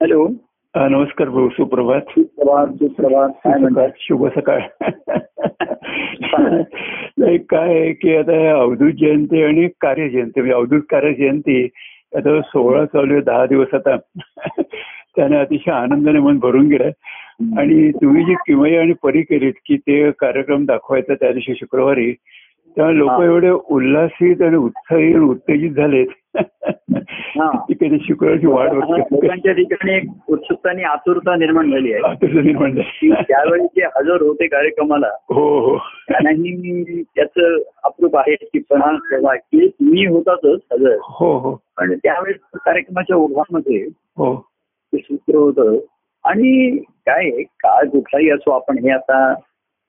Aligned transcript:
Hello. 0.00 0.26
नमस्कार 0.74 1.28
भाऊ 1.28 1.48
सुप्रभात. 1.48 2.00
सुप्रभात 2.00 2.66
सुप्रभात. 2.66 3.28
काय 3.44 3.58
म्हणतात 3.60 3.88
शुभ 3.98 4.26
सकाळ. 4.26 4.60
नाही 7.18 7.38
काय 7.38 7.92
की 7.92 8.16
आता 8.16 8.60
अवधूत 8.60 8.92
जयंती 9.00 9.42
आणि 9.42 9.68
कार्य 9.80 10.08
जयंती 10.08 10.40
म्हणजे 10.40 10.54
अवधूत 10.54 10.82
कार्य 10.90 11.12
जयंती 11.12 11.64
आता 12.16 12.40
सोहळा 12.40 12.84
चालू 12.84 13.12
आहे 13.12 13.22
दहा 13.22 13.46
दिवस 13.46 13.74
आता. 13.74 13.96
त्याने 15.16 15.36
अतिशय 15.36 15.70
आनंदाने 15.70 16.18
मन 16.18 16.38
भरून 16.38 16.68
गेलं 16.68 16.90
आणि 17.58 17.90
तुम्ही 17.90 18.24
जी 18.24 18.34
किमई 18.34 18.74
आणि 18.76 18.92
परी 19.02 19.22
केलीत 19.22 19.52
की 19.66 19.76
ते 19.76 20.10
कार्यक्रम 20.10 20.64
दाखवायचा 20.66 21.14
त्या 21.14 21.32
दिवशी 21.32 21.54
शुक्रवारी 21.54 22.14
तेव्हा 22.78 22.92
लोक. 22.92 23.22
एवढे 23.22 23.50
उल्हासित 23.50 24.42
आणि 24.42 24.56
उत्साही 24.56 25.14
आणि 25.14 25.24
उत्तेजित 25.24 25.70
झालेत. 25.70 26.06
हा. 27.12 27.50
कधी 27.70 27.98
शुक्रवारची 28.02 28.46
वाट 28.46 28.72
लोकांच्या 28.72 29.52
ठिकाणी 29.52 29.94
एक 29.94 30.02
उत्सुकता 30.28 30.70
आणि 30.70 30.82
आतुरता 30.82 31.36
निर्माण 31.36 31.70
झाली 31.70 31.92
आहे. 31.92 32.14
तसं 32.14 32.44
निर्माण 32.46 32.74
झालं. 32.74 33.22
त्यावेळी 33.22 33.64
जे 33.64 33.84
हजर 33.84 34.22
होते 34.22 34.46
कार्यक्रमाला 34.46 35.06
हो 35.30 35.58
हो. 35.58 35.76
त्यांनाही 35.78 37.02
त्याच 37.02 37.62
अप्रूप 37.84 38.16
आहे 38.16 38.34
की 38.34 38.58
पण 38.58 38.80
तेव्हा 38.96 39.34
की 39.34 39.70
मी 39.80 40.06
होतातच 40.06 40.60
हजर. 40.72 40.96
हो 41.02 41.38
हो. 41.38 41.54
पण 41.76 41.94
त्यावेळेस 41.96 42.36
कार्यक्रमाच्या 42.54 43.16
ओघामध्ये 43.16 43.86
हो. 44.16 44.46
ते 44.92 44.98
सूत्र 44.98 45.36
होतं. 45.36 45.76
आणि 46.24 46.78
काय 46.78 47.30
काळ 47.42 47.88
कुठलाही 47.88 48.30
असो 48.30 48.50
आपण 48.50 48.78
हे 48.78 48.90
आता 48.90 49.34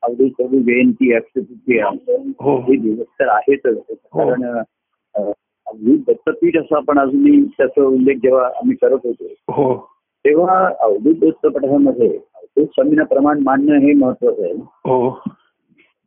अवधी 0.01 0.29
प्रभू 0.29 0.59
जयंती 0.59 1.13
अक्षतृतीया 1.13 1.87
हो. 2.39 2.59
हे 2.59 2.75
दिवस 2.77 3.05
तर 3.19 3.27
आहेतच. 3.27 3.77
कारण 3.89 4.57
अं, 5.15 5.31
अगदी 5.67 5.95
दत्तपीठ 6.07 6.57
असं 6.57 6.75
आपण 6.75 6.99
अजूनही 6.99 7.43
त्याचा 7.43 7.83
उल्लेख 7.83 8.15
जेव्हा 8.15 8.45
आम्ही 8.45 8.75
करत 8.75 8.99
होतो 9.03 9.25
हो. 9.51 9.89
तेव्हा 10.25 10.71
अवधूत 10.79 11.15
दत्तपीठामध्ये 11.15 12.07
अवधूत 12.09 12.65
स्वामींना 12.65 13.03
प्रमाण 13.03 13.39
मानणं 13.43 13.77
हे 13.79 13.93
महत्वाचं 13.93 14.43
आहे. 14.43 14.53
हो. 14.53 15.23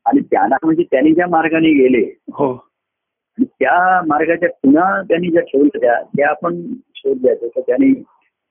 आणि 0.07 0.21
त्यांना 0.21 0.57
म्हणजे 0.65 0.83
त्यांनी 0.83 1.13
ज्या 1.13 1.27
मार्गाने 1.27 1.71
गेले 1.71 2.21
हो. 2.33 2.53
आणि 3.33 3.45
त्या 3.45 4.03
मार्गाच्या 4.07 4.49
पुन्हा 4.49 5.03
त्यांनी 5.03 5.31
ज्या 5.31 5.43
ठेवल्या 5.43 6.03
त्या 6.03 6.29
आपण 6.29 6.63
शोधल्या 6.95 7.35
तर 7.35 7.61
त्यांनी 7.61 8.03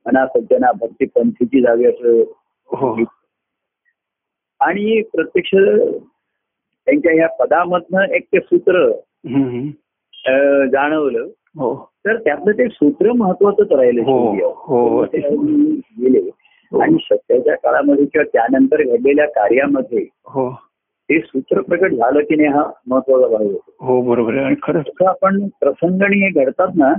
मना 0.05 0.25
सज्जना 0.27 0.71
भक्ती 0.71 1.05
पंथीची 1.05 1.61
जावी 1.61 1.85
असं 1.85 2.23
हो. 2.67 2.95
आणि 4.61 5.01
प्रत्यक्ष 5.13 5.53
त्यांच्या 6.87 7.13
या 7.13 7.27
पदामधनं 7.39 8.13
एक 8.15 8.25
ते 8.33 8.39
सूत्र 8.39 8.89
जाणवलं. 10.71 11.27
हो. 11.59 11.73
तर 12.05 12.17
त्यातलं 12.17 12.51
ते 12.57 12.67
सूत्र 12.69 13.11
महत्वाचंच 13.11 13.71
राहिलं 13.71 14.01
हो. 14.03 14.17
हो. 14.65 15.03
गेले. 15.05 16.29
आणि 16.71 16.97
सध्याच्या 17.03 17.55
काळामध्ये 17.63 18.05
किंवा 18.05 18.23
त्यानंतर 18.33 18.81
घडलेल्या 18.83 19.25
कार्यामध्ये 19.29 20.05
हो. 20.25 20.49
ते 21.09 21.19
सूत्र 21.19 21.61
प्रकट 21.61 21.93
झालं 21.93 22.19
की 22.19 22.35
नाही 22.35 22.49
हा 22.49 22.63
महत्त्वाचा 22.87 23.27
भाग 23.27 23.41
होतो. 23.45 23.71
हो 23.85 24.01
बरोबर 24.01 24.37
आणि 24.43 24.55
खरंच 24.63 25.01
आपण 25.07 25.47
प्रसंगणी 25.59 26.23
हे 26.23 26.29
घडतात 26.43 26.75
ना 26.75 26.93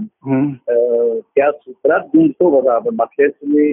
त्या 1.34 1.50
सूत्रात 1.52 2.00
गुंततो 2.16 2.50
बघा 2.60 2.74
आपण. 2.74 2.94
मागच्या 2.98 3.28
तुम्ही 3.28 3.72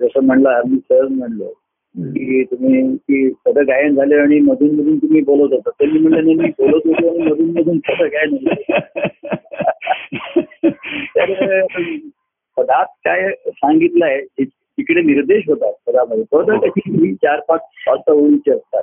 जसं 0.00 0.24
म्हणला 0.26 0.60
मी 0.68 0.78
सहज 0.88 1.10
म्हणलं. 1.10 1.50
की 1.98 2.44
तुम्ही 2.44 2.96
की 2.96 3.28
पद 3.44 3.58
गायन 3.58 3.94
झाले 3.94 4.14
आणि 4.14 4.40
मधून 4.40 4.70
मधून 4.70 4.96
तुम्ही 4.96 5.20
बोलत 5.20 5.52
होता. 5.52 5.70
त्यांनी 5.70 5.98
म्हणलं 5.98 6.24
नाही 6.24 6.34
मी 6.34 6.48
बोलत 6.48 6.86
होतो 6.86 7.08
आणि 7.08 7.30
मधून 7.30 7.50
मधून 7.50 7.78
पद 7.78 8.02
गायन. 8.02 8.36
तर 11.16 11.66
पदात 12.56 12.86
काय 13.04 13.28
सांगितलंय 13.48 14.20
तिकडे 14.40 15.02
निर्देश 15.02 15.44
होतात 15.48 15.72
पदामध्ये. 15.86 16.24
पद 16.32 16.50
कशी 16.50 17.06
ही 17.06 17.14
चार 17.14 17.40
पाच 17.48 17.60
पाच 17.86 18.00
ओळीचे 18.08 18.50
असतात. 18.50 18.82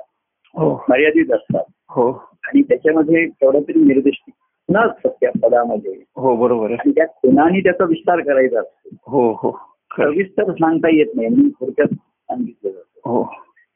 हो. 0.54 0.84
मर्यादित 0.88 1.32
असतात. 1.32 1.64
हो. 1.88 2.10
आणि 2.44 2.62
त्याच्यामध्ये 2.62 3.26
थोडा 3.26 3.58
तरी 3.58 3.84
निर्देश 3.84 4.14
खुणा 4.26 4.80
असतात 4.80 5.10
त्या 5.20 5.30
पदामध्ये. 5.42 5.94
हो 6.16 6.36
बरोबर 6.36 6.70
आणि 6.70 6.90
त्या 6.90 7.06
खुणाने 7.06 7.60
त्याचा 7.60 7.84
विस्तार 7.84 8.20
करायचा 8.20 8.60
असतो. 8.60 8.96
हो 9.06 9.32
हो. 9.32 9.58
सविस्तर 9.92 10.52
सांगता 10.52 10.88
येत 10.88 11.06
नाही. 11.16 11.28
म्हणून 11.28 11.48
थोडक्यात 11.48 11.94
सांगितलं 11.94 12.70
जातं 12.70 12.93
हो 13.04 13.22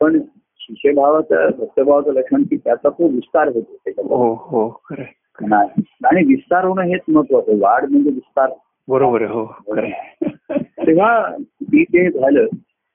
पण 0.01 0.19
शिष्यभावाचं 0.61 1.49
भक्तभावाचं 1.59 2.13
लक्षण 2.13 2.43
की 2.43 2.57
त्याचा 2.57 2.89
तो 2.89 3.09
विस्तार 3.09 3.47
होतो 3.47 3.61
त्याच्यामध्ये 3.75 4.17
हो 4.17 4.33
हो 4.49 4.69
खरं 4.85 5.03
आहे. 5.03 5.13
खुणा. 5.39 5.61
आणि 6.05 6.23
विस्तार 6.25 6.65
होणं 6.65 6.83
हेच 6.83 7.01
महत्वाचं 7.09 7.51
आहे. 7.53 7.61
वाढ 7.61 7.85
म्हणजे 7.85 8.11
विस्तार 8.11 8.51
बरोबर 8.89 9.23
आहे 9.23 9.33
हो 9.33 9.75
आहे. 9.77 9.91
तेव्हा 10.87 11.37
ती 11.41 11.83
ते 11.85 12.09
झालं 12.11 12.47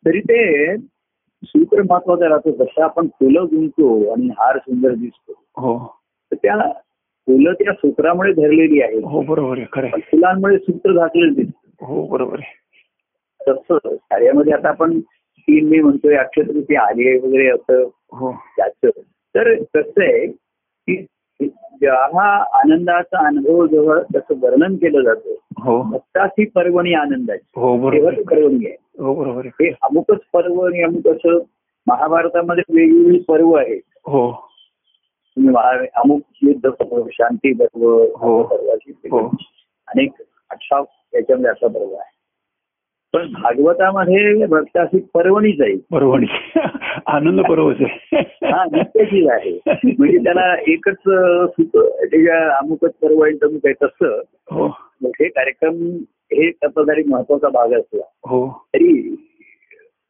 तरी 0.05 0.19
ते 0.21 0.75
सूत्र 1.43 1.81
महत्वाचं 1.81 2.29
राहतं 2.29 2.51
जसं 2.53 2.81
आपण 2.83 3.07
फुलं 3.19 3.45
गुंतो 3.45 3.87
आणि 4.13 4.27
हार 4.37 4.57
सुंदर 4.57 4.93
दिसतो 4.93 5.33
हो 5.57 5.77
तर 6.31 6.35
त्या 6.35 6.57
फुलं 7.27 7.53
त्या 7.53 7.73
सूत्रामुळे 7.73 8.31
धरलेली 8.33 8.81
आहेत 8.81 9.03
हो 9.03 9.21
बरोबर 9.21 9.57
आहे 9.57 9.65
खरं 9.73 9.87
आहे. 9.87 10.01
फुलांमुळे 10.01 10.57
सूत्र 10.57 10.93
झाकलेलं 10.93 11.33
दिसतं 11.33 11.85
हो 11.85 12.05
बरोबर 12.07 12.39
आहे 12.39 12.61
तसं 13.41 13.95
कार्यामध्ये 13.95 14.53
आता 14.53 14.69
आपण 14.69 14.99
तीन 15.43 15.69
मे 15.69 15.79
म्हणतोय 15.79 16.15
अक्षतृती 16.15 16.75
आली 16.75 17.07
आहे 17.07 17.17
वगैरे 17.17 17.47
असं. 17.47 17.83
हो. 18.11 18.31
त्याचं. 18.31 18.89
तर 19.35 19.55
कसं 19.55 20.03
आहे 20.03 20.27
की 20.87 21.05
जेव्हा 21.47 22.59
आनंदाचा 22.59 23.27
अनुभव 23.27 23.65
जेव्हा 23.67 23.99
त्याचं 23.99 24.33
वर्णन 24.41 24.75
केलं 24.75 25.01
जातं 25.01 25.33
हो. 25.63 25.81
भक्ताची 25.81 26.45
पर्वणी 26.45 26.93
आनंदाची. 26.93 27.59
हो 27.59 27.91
ती 27.91 28.05
आहे. 28.07 28.23
पर्वणी 28.23 28.65
आहे. 28.65 28.75
हो 28.99 29.41
हे 29.41 29.69
अमुकच 29.69 30.19
पर्व 30.33 30.61
आणि 30.61 30.83
अमुक 30.83 31.07
असं 31.07 31.39
महाभारतामध्ये 31.87 32.63
वेगवेगळी 32.73 33.19
पर्व 33.19 33.53
आहेत. 33.53 33.81
हो. 33.97 34.31
अमुक 35.95 36.21
युद्ध 36.43 36.69
पर्व 36.69 37.03
शांती 37.11 37.53
पर्व 37.53 38.03
हो. 38.17 38.43
पर्व 38.43 38.67
अशी 38.67 38.91
हो. 38.91 39.27
अनेक 39.87 40.11
अठरा 40.49 40.83
याच्यामध्ये 41.13 41.51
असा 41.51 41.67
पर्व 41.67 41.93
आहे. 41.93 42.12
पण 43.13 43.31
भागवतामध्ये 43.31 44.45
भक्ताची 44.45 44.99
पर्वणीच 45.13 45.61
आहे. 45.61 45.73
बरोबर 45.91 46.19
आनंद 47.07 47.41
पर्वच 47.41 47.75
आहे. 47.79 48.17
हा 48.51 48.65
नित्याचीच 48.65 49.29
आहे. 49.29 49.59
म्हणजे 49.99 50.17
त्याला 50.17 50.55
एकच 50.67 50.97
त्याच्या 52.09 52.57
अमुकच 52.57 52.91
पर्व 52.91 53.23
आहे 53.23 53.37
तमुक 53.37 53.61
आहे 53.65 53.73
तसं. 53.73 54.21
हो. 54.51 54.67
हे 55.05 55.29
कार्यक्रम 55.29 55.73
हे 56.09 56.51
त्याचा 56.51 56.83
जरी 56.83 57.03
महत्त्वाचा 57.09 57.49
भाग 57.49 57.73
असला. 57.79 58.03
हो. 58.25 58.65
तरी 58.73 59.15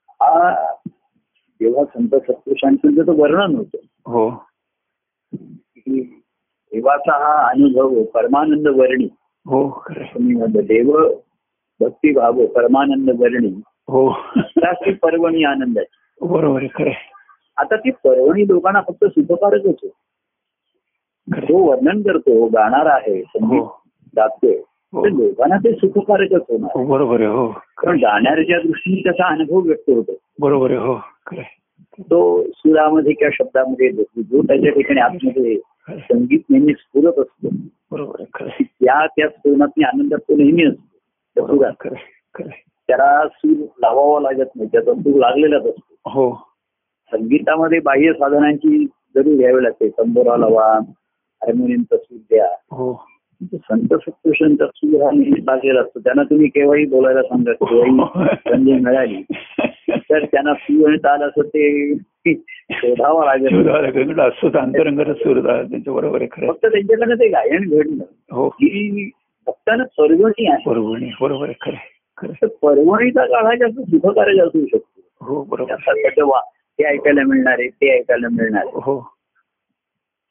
हा 0.09 0.65
जेव्हा 1.61 1.83
संत 1.85 2.09
सत्पुरुषांचं 2.09 2.91
जर 2.91 3.03
वर्णन 3.07 3.55
होतं. 3.55 3.77
हो. 4.05 4.43
देवाचा 5.87 7.13
हा 7.13 7.49
अनुभव 7.49 8.03
परमानंद 8.03 8.67
वर्णी. 8.67 9.07
हो 9.45 9.83
देव 10.61 11.09
भक्ती 11.81 12.11
भाव 12.13 12.45
परमानंद 12.45 13.09
वर्णी 13.19 13.53
हो 13.87 14.11
त्याची 14.59 14.93
पर्वणी 14.93 15.43
आनंदाची 15.43 16.25
बरोबर 16.25 16.59
आहे 16.59 16.67
खरं. 16.75 16.91
आता 17.57 17.75
ती 17.75 17.91
पर्वणी 18.03 18.47
लोकांना 18.47 18.81
फक्त 18.81 19.05
सुखकारकच 19.05 19.65
होतो 19.65 19.87
खरं 21.27 21.45
जो 21.45 21.57
वर्णन 21.57 22.01
करतो 22.01 22.45
गाणार 22.45 22.85
आहे. 22.85 23.21
संगीत 23.21 23.59
हो 23.59 23.81
गातोय 24.17 24.55
हो. 24.93 25.05
लोकांना 25.05 25.57
ते 25.57 25.73
सुखकारकच 25.73 26.41
होणार 26.49 26.69
हो 26.75 26.85
बरोबर 26.85 27.19
आहे 27.21 27.29
हो 27.29 27.47
कारण 27.77 27.97
गाण्याच्या 27.97 28.59
दृष्टीने 28.59 29.01
त्याचा 29.03 29.27
अनुभव 29.27 29.59
व्यक्त 29.59 29.89
होतो 29.89 30.17
बरोबर 30.41 30.71
आहे 30.71 30.79
हो. 30.79 30.97
तो 31.99 32.43
सुरामध्ये 32.43 33.13
किंवा 33.13 33.31
शब्दामध्ये. 33.33 33.89
जो 33.91 34.41
त्याच्या 34.41 34.71
ठिकाणी 34.71 34.99
आतमध्ये. 34.99 35.57
संगीत 35.89 36.39
नेहमी 36.49 36.73
स्फुरत 36.73 37.19
असतो 37.19 37.49
बरोबर 37.91 38.15
आहे 38.19 38.25
खरं 38.33 38.47
आहे. 38.47 38.63
त्या 38.63 39.05
त्या 39.05 39.27
स्फुरणात 39.29 39.83
आनंदात 39.85 40.19
तो 40.19 40.35
नेहमी 40.35 40.63
असतो 40.65 40.92
त्याला 41.37 43.27
सूर 43.27 43.65
लावावा 43.79 44.19
लागत 44.19 44.49
नाही 44.55 44.69
त्याचा 44.71 44.93
सूर 44.93 45.19
लागलेलाच 45.19 45.61
असतो. 45.61 46.09
हो. 46.09 46.53
संगीतामध्ये 47.11 47.79
बाह्य 47.79 48.13
साधनांची 48.13 48.85
जरूर 49.15 49.37
घ्यावी 49.37 49.63
लागते. 49.63 49.89
तंबोरा 49.89 50.37
लावा 50.37 50.79
हार्मोनियमचा 51.43 51.97
सूर 51.97 52.17
द्या. 52.17 52.45
हो. 52.45 53.05
संत 53.53 53.93
सत्पुरुषांचा 53.93 54.65
सूर 54.75 55.03
हा 55.03 55.09
नेहमी 55.11 55.45
लागलेला 55.45 55.81
असतो. 55.81 55.99
त्यांना 55.99 56.23
तुम्ही 56.23 56.47
केव्हाही 56.47 56.85
बोलायला 56.85 57.21
सांगा 57.21 57.51
केव्हाही 57.51 58.27
संधी 58.49 58.71
मिळाली 58.71 59.21
तर 59.89 60.25
त्यांना 60.25 60.53
सूर 60.53 60.89
आणि 60.89 60.97
ताल 60.97 61.21
असं 61.21 61.41
ते 61.41 61.93
शोधावं 62.71 63.25
लागेल. 63.25 63.65
लागेल. 63.65 64.19
असतो 64.19 64.49
तर 64.49 64.59
अंतरंगाचा 64.59 65.13
सूर 65.13 65.39
त्यांच्या 65.41 65.93
बरोबर. 65.93 66.25
फक्त 66.25 66.65
त्यांच्याकडनं 66.65 67.15
ते 67.15 67.27
गायन 67.27 67.69
घडणं 67.69 68.03
हो. 68.31 68.47
ही 68.47 69.09
भक्तांना 69.47 69.83
परवणी 69.83 70.47
आहे. 70.47 70.69
आहे. 71.05 71.11
बरोबर 71.21 71.51
खरं 71.61 72.47
परवणीचा 72.47 73.25
काळ 73.25 73.45
हा 73.45 73.55
जास्त 73.55 73.79
सुखकारक 73.81 74.47
असू 74.47 74.65
शकतो. 74.65 75.25
हो 75.25 75.43
बरोबर. 75.43 75.75
ते 76.79 76.83
ऐकायला 76.83 77.21
मिळणार 77.23 77.55
आहे 77.59 77.67
ते 77.67 77.99
ऐकायला 77.99 78.27
मिळणार 78.31 78.65
हो. 78.65 78.99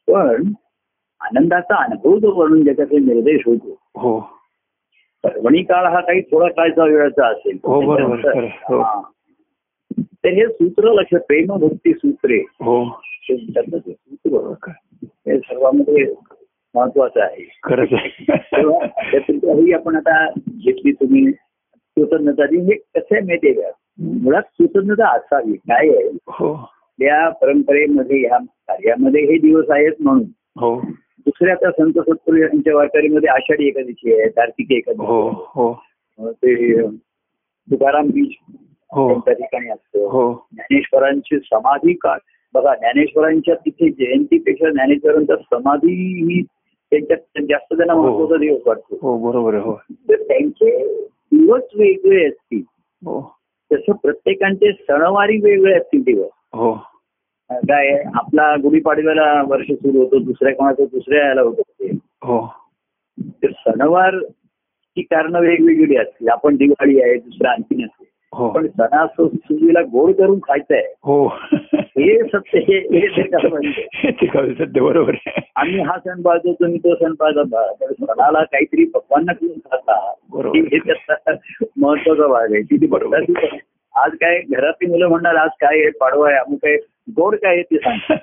पण 0.07 0.51
आनंदाचा 1.19 1.83
अनुभव 1.83 2.19
जो 2.19 2.33
म्हणून 2.33 2.63
ज्याच्याकडे 2.63 2.97
निर्देश 2.97 3.41
होतो 3.45 3.77
हो. 3.95 4.19
पर्वणी 5.23 5.63
काळ 5.63 5.85
हा 5.85 6.01
काही 6.01 6.21
थोडा 6.21 6.47
काळचा 6.47 6.83
वेळाचा 6.83 7.27
असेल. 7.27 7.57
हो, 7.63 7.81
बरोबर, 7.81 8.43
हो. 8.43 9.01
तर 9.99 10.29
हे 10.29 10.47
सूत्र 10.47 10.93
लक्ष 10.93 11.15
प्रेम 11.15 11.45
भक्ती 11.45 11.93
सूत्रे. 11.93 12.37
हो. 12.37 12.85
सूत्र 13.29 13.77
हे 15.03 15.39
सर्वांमध्ये 15.39 16.13
महत्वाचं 16.75 17.21
आहे. 17.21 17.59
खरंच 17.63 17.89
ही 19.43 19.73
आपण 19.73 19.95
आता 19.95 20.29
घेतली 20.49 20.91
तुम्ही 20.91 21.31
कृतज्ञता 21.97 22.43
हे 22.43 22.75
कसं 22.75 23.15
आहे 23.15 23.21
माहितीये 23.21 23.53
का 23.53 23.69
मुळात 23.99 24.41
कृतज्ञता 24.41 25.07
असावी. 25.15 25.53
काय 25.53 25.89
आहे? 25.89 26.17
हो. 26.27 26.55
त्या 26.99 27.29
परंपरेमध्ये 27.29 28.17
ह्या 28.17 28.37
कार्यामध्ये 28.37 29.21
हे 29.21 29.37
दिवस 29.37 29.65
आहेत 29.69 29.91
म्हणून. 29.99 30.23
हो. 30.59 30.79
दुसऱ्या 31.25 31.55
त्या 31.55 31.71
संत 31.71 31.93
सत्पुरुष 31.93 32.39
यांच्या 32.39 32.75
वारकरीमध्ये 32.75 33.29
आषाढी 33.29 33.67
एकादशी 33.67 34.13
आहे 34.13 34.29
कार्तिकी 34.29 34.73
हो 34.73 34.77
एकादशी 34.77 35.05
हो. 35.55 35.71
आहे. 35.71 36.31
ते 36.31 36.81
तुकाराम 37.71 38.07
बीच 38.07 38.31
हो. 38.91 39.07
त्यांच्या 39.09 39.33
ठिकाणी 39.33 39.69
असतं. 39.69 39.99
हो. 39.99 40.47
ज्ञानेश्वरांची 40.53 41.39
समाधी 41.39 41.93
का 41.93 42.17
बघा 42.53 42.75
ज्ञानेश्वरांच्या 42.75 43.55
तिथे 43.55 43.89
जयंतीपेक्षा 43.89 44.69
ज्ञानेश्वरांच्या 44.69 45.35
समाधी 45.35 45.93
ही 46.33 46.41
त्यांच्यात 46.99 47.45
जास्त 47.49 47.73
त्यांना 47.73 47.93
हो. 47.93 48.01
महत्त्वाचा 48.01 48.39
दिवस 48.39 48.61
वाटतो. 48.65 48.97
हो 49.01 49.31
बरोबर 49.31 49.55
हो. 49.55 49.73
तर 49.91 50.15
त्यांचे 50.15 50.97
दिवस 51.07 51.61
वेगळे 51.75 52.27
असतील. 52.27 52.61
हो. 53.05 53.35
तसं 53.71 53.91
प्रत्येकांचे 53.91 54.71
सणवारी 54.73 55.37
वेगळे 55.43 55.73
असतील 55.73 56.03
दिवस. 56.03 56.29
हो. 56.53 56.73
काय 57.49 58.03
आपला 58.13 58.55
गुढीपाडव्याला 58.55 59.43
वर्ष 59.47 59.71
सुरू 59.71 59.97
होतो 59.97 60.19
दुसऱ्या 60.19 60.55
कोणाचं 60.55 60.83
दुसऱ्या 60.83 61.27
याला 61.27 61.41
होत 61.41 61.55
असते 61.59 61.87
हो. 62.23 62.53
तर 63.19 63.51
सणवार 63.51 64.19
ची 64.95 65.01
कारणं 65.01 65.39
वेगवेगळी 65.39 65.95
असतील. 65.95 66.27
आपण 66.29 66.55
दिवाळी 66.55 67.01
आहे 67.01 67.15
दुसरं 67.15 67.49
आणखीन 67.49 67.85
असते. 67.85 68.09
हो. 68.33 68.49
पण 68.49 68.67
सणासुदीला 68.67 69.81
गोड 69.81 70.11
करून 70.11 70.39
खायचं 70.39 70.73
आहे 70.73 70.93
हो. 71.03 71.27
हे 71.97 72.23
सत्य 72.23 72.59
हे 72.59 72.77
हे 72.77 73.23
म्हणजे. 73.47 73.87
काय 74.27 74.53
सध्या 74.53 74.83
बरोबर. 74.83 75.15
आम्ही 75.55 75.79
हा 75.79 75.97
सण 75.97 76.21
पाळतो 76.21 76.53
तुम्ही 76.53 76.77
तो 76.77 76.95
सण 76.95 77.13
पाळता 77.13 77.43
सणाला 77.83 78.43
काहीतरी 78.43 78.85
पक्वांना 78.85 79.33
करून 79.33 79.57
खाता. 79.57 80.13
बरोबर. 80.29 80.57
हे 80.57 80.77
त्याचा 80.77 81.33
महत्त्वाचा 81.77 82.27
भाग 82.27 82.53
आहे. 82.53 82.61
किती 82.61 82.87
बघता 82.87 83.17
आज 84.03 84.11
काय 84.11 84.41
घरातली 84.41 84.87
मुलं 84.89 85.07
म्हणणार 85.07 85.35
आज 85.35 85.49
काय 85.61 85.79
आहे 85.79 85.89
पाडवा 85.89 86.29
आहे 86.29 86.37
अमुक 86.37 86.59
आहे. 86.63 86.77
गोड 87.15 87.35
काय 87.35 87.53
आहे 87.53 87.63
ते 87.63 87.77
सांग. 87.77 88.15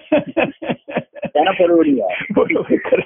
त्यांना 1.25 1.51
परवडी 1.51 2.01
आहे. 2.01 2.25
बरोबर. 2.37 3.01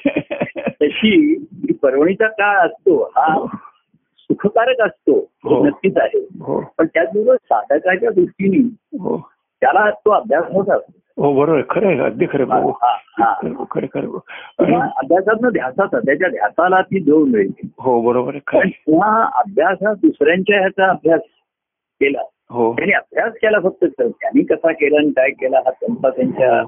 तशी 0.82 1.34
ही 1.52 1.72
परवणीचा 1.72 2.28
काळ 2.28 2.66
असतो 2.66 3.02
हा. 3.16 3.46
सुखकारक 4.18 4.80
असतो. 4.80 5.30
हो. 5.44 5.66
नक्कीच 5.66 5.96
आहे. 5.96 6.18
हो. 6.18 6.72
पण 6.78 6.86
त्याचबरोबर 6.86 7.34
साधकाच्या 7.34 8.10
दृष्टीने 8.10 8.58
हो. 8.98 9.33
त्याला 9.64 9.90
तो 9.90 10.10
अभ्यास 10.10 10.44
होत 10.52 10.70
असतो 10.70 11.22
हो 11.22 11.32
बरोबर. 11.34 11.60
खरं 11.70 11.86
आहे 11.86 11.98
अगदी 11.98 12.26
खरं. 12.30 12.44
हो 12.44 12.70
हा, 12.70 12.96
हा. 13.20 13.64
खरं 13.70 13.86
खरं 13.94 14.18
अभ्यासातनं 14.80 15.48
ध्यासाचा 15.48 15.98
त्याच्या 15.98 16.28
ध्यासाला 16.28 16.80
ती 16.80 17.00
जोड 17.00 17.28
मिळते 17.28 17.68
हो 17.78 18.00
बरोबर 18.00 18.36
पण 18.52 18.70
अभ्यास 19.34 19.78
हा 19.82 19.92
दुसऱ्यांच्या 19.94 20.58
ह्याचा 20.58 20.88
अभ्यास 20.88 21.20
केला. 22.00 22.22
हो. 22.50 22.72
त्यांनी 22.72 22.92
अभ्यास 22.92 23.32
केला 23.32 23.58
फक्त 23.60 23.84
त्यांनी 24.00 24.42
कसा 24.42 24.72
केला 24.72 24.98
आणि 24.98 25.10
काय 25.10 25.30
केला 25.30 25.58
हा 25.58 25.70
त्यांचा 25.70 26.10
त्यांच्या 26.10 26.58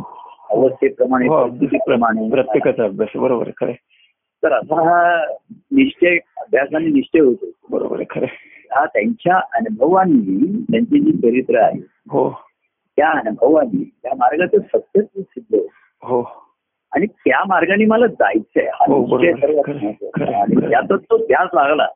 अवस्थेप्रमाणे 0.51 1.27
हो 1.29 1.43
परिस्थितीप्रमाणे. 1.43 2.31
प्रत्येकाचा 2.31 2.85
अभ्यास. 2.85 3.17
बरोबर 3.17 3.51
खरं. 3.61 3.73
तर 4.43 4.53
असा 4.53 4.81
हा 4.83 5.25
निश्चय 5.73 6.19
अभ्यासाने 6.37 6.87
निश्चय 6.87 7.21
होतो. 7.21 7.47
बरोबर 7.71 7.97
आहे. 7.97 8.05
खरं. 8.11 8.27
हा 8.71 8.85
त्यांच्या 8.87 9.41
अनुभवांनी 9.55 10.63
त्यांची 10.71 11.01
जी 11.01 11.13
चरित्र 11.13 11.59
आहे 11.59 11.81
हो. 12.11 12.29
त्या 12.97 13.11
अनुभवांनी 13.11 13.91
त्या 14.03 14.13
मार्गाचं 14.15 14.59
सत्य 14.59 15.01
सिद्ध. 15.03 15.59
हो. 16.03 16.23
आणि 16.93 17.07
त्या 17.07 17.43
मार्गाने 17.49 17.85
मला 17.85 18.07
जायचंय. 18.07 18.69
हा 18.75 18.87
निश्चय. 18.89 19.33
सर्वात 19.33 19.71
आणि. 20.35 20.71
त्यातच 20.71 21.03
तो 21.03 21.19
ध्यास 21.19 21.49
लागला. 21.55 21.87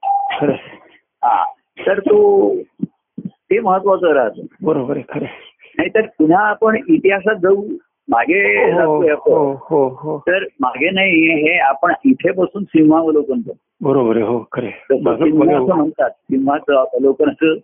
हा. 1.24 1.44
तर 1.86 1.98
तो 1.98 2.54
ते 3.22 3.60
महत्वाचं 3.60 4.12
राहतं. 4.12 4.42
बरोबर 4.62 4.96
आहे 4.96 5.04
आहे. 5.14 5.26
नाहीतर 5.78 6.00
पुन्हा 6.00 6.40
आपण 6.46 6.76
इतिहासात 6.88 7.36
जाऊ 7.36 7.64
मागे 8.08 8.72
हो 8.72 9.52
हो 9.52 10.18
तर 10.18 10.44
मागे 10.60 10.90
नाही 10.90 11.42
हे 11.42 11.58
आपण 11.58 11.92
इथे 12.04 12.32
बसून 12.32 12.64
सिंहावलोकन 12.64 13.40
करतो 13.40 13.88
बरोबर 13.88 14.16
आहे 14.16 14.24
हो 14.24 14.44
खरं 14.52 14.96
म्हणतात 15.76 16.10
सिंहाचं 16.10 16.76
अवलोकन 16.76 17.28
असं 17.28 17.54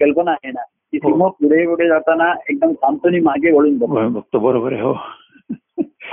कल्पना 0.00 0.30
आहे 0.30 0.50
ना 0.50 0.60
की 0.98 1.10
हो. 1.10 1.16
सिंह 1.16 1.28
पुढे 1.28 1.66
पुढे 1.66 1.88
जाताना 1.88 2.34
एकदम 2.50 2.72
थांबतो 2.72 3.08
मागे 3.22 3.52
वळून 3.52 3.78
बघतो. 3.78 3.94
बघ- 3.94 4.12
बघतो 4.12 4.38
बरोबर 4.38 4.72
आहे 4.72 4.82
हो. 4.82 4.94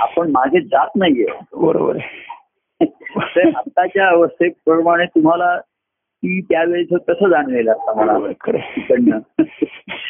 आपण 0.00 0.30
मागे 0.30 0.60
जात 0.60 0.88
नाहीये. 0.96 1.26
बरोबर 1.52 1.96
आहे. 1.96 2.34
आताच्या 3.48 4.08
अवस्थेप्रमाणे 4.08 5.04
तुम्हाला 5.04 5.60
ती 5.96 6.40
त्यावेळेस 6.40 6.88
कसं 6.90 7.28
जाणवेल 7.28 7.68
आता 7.68 7.94
मला? 7.94 8.18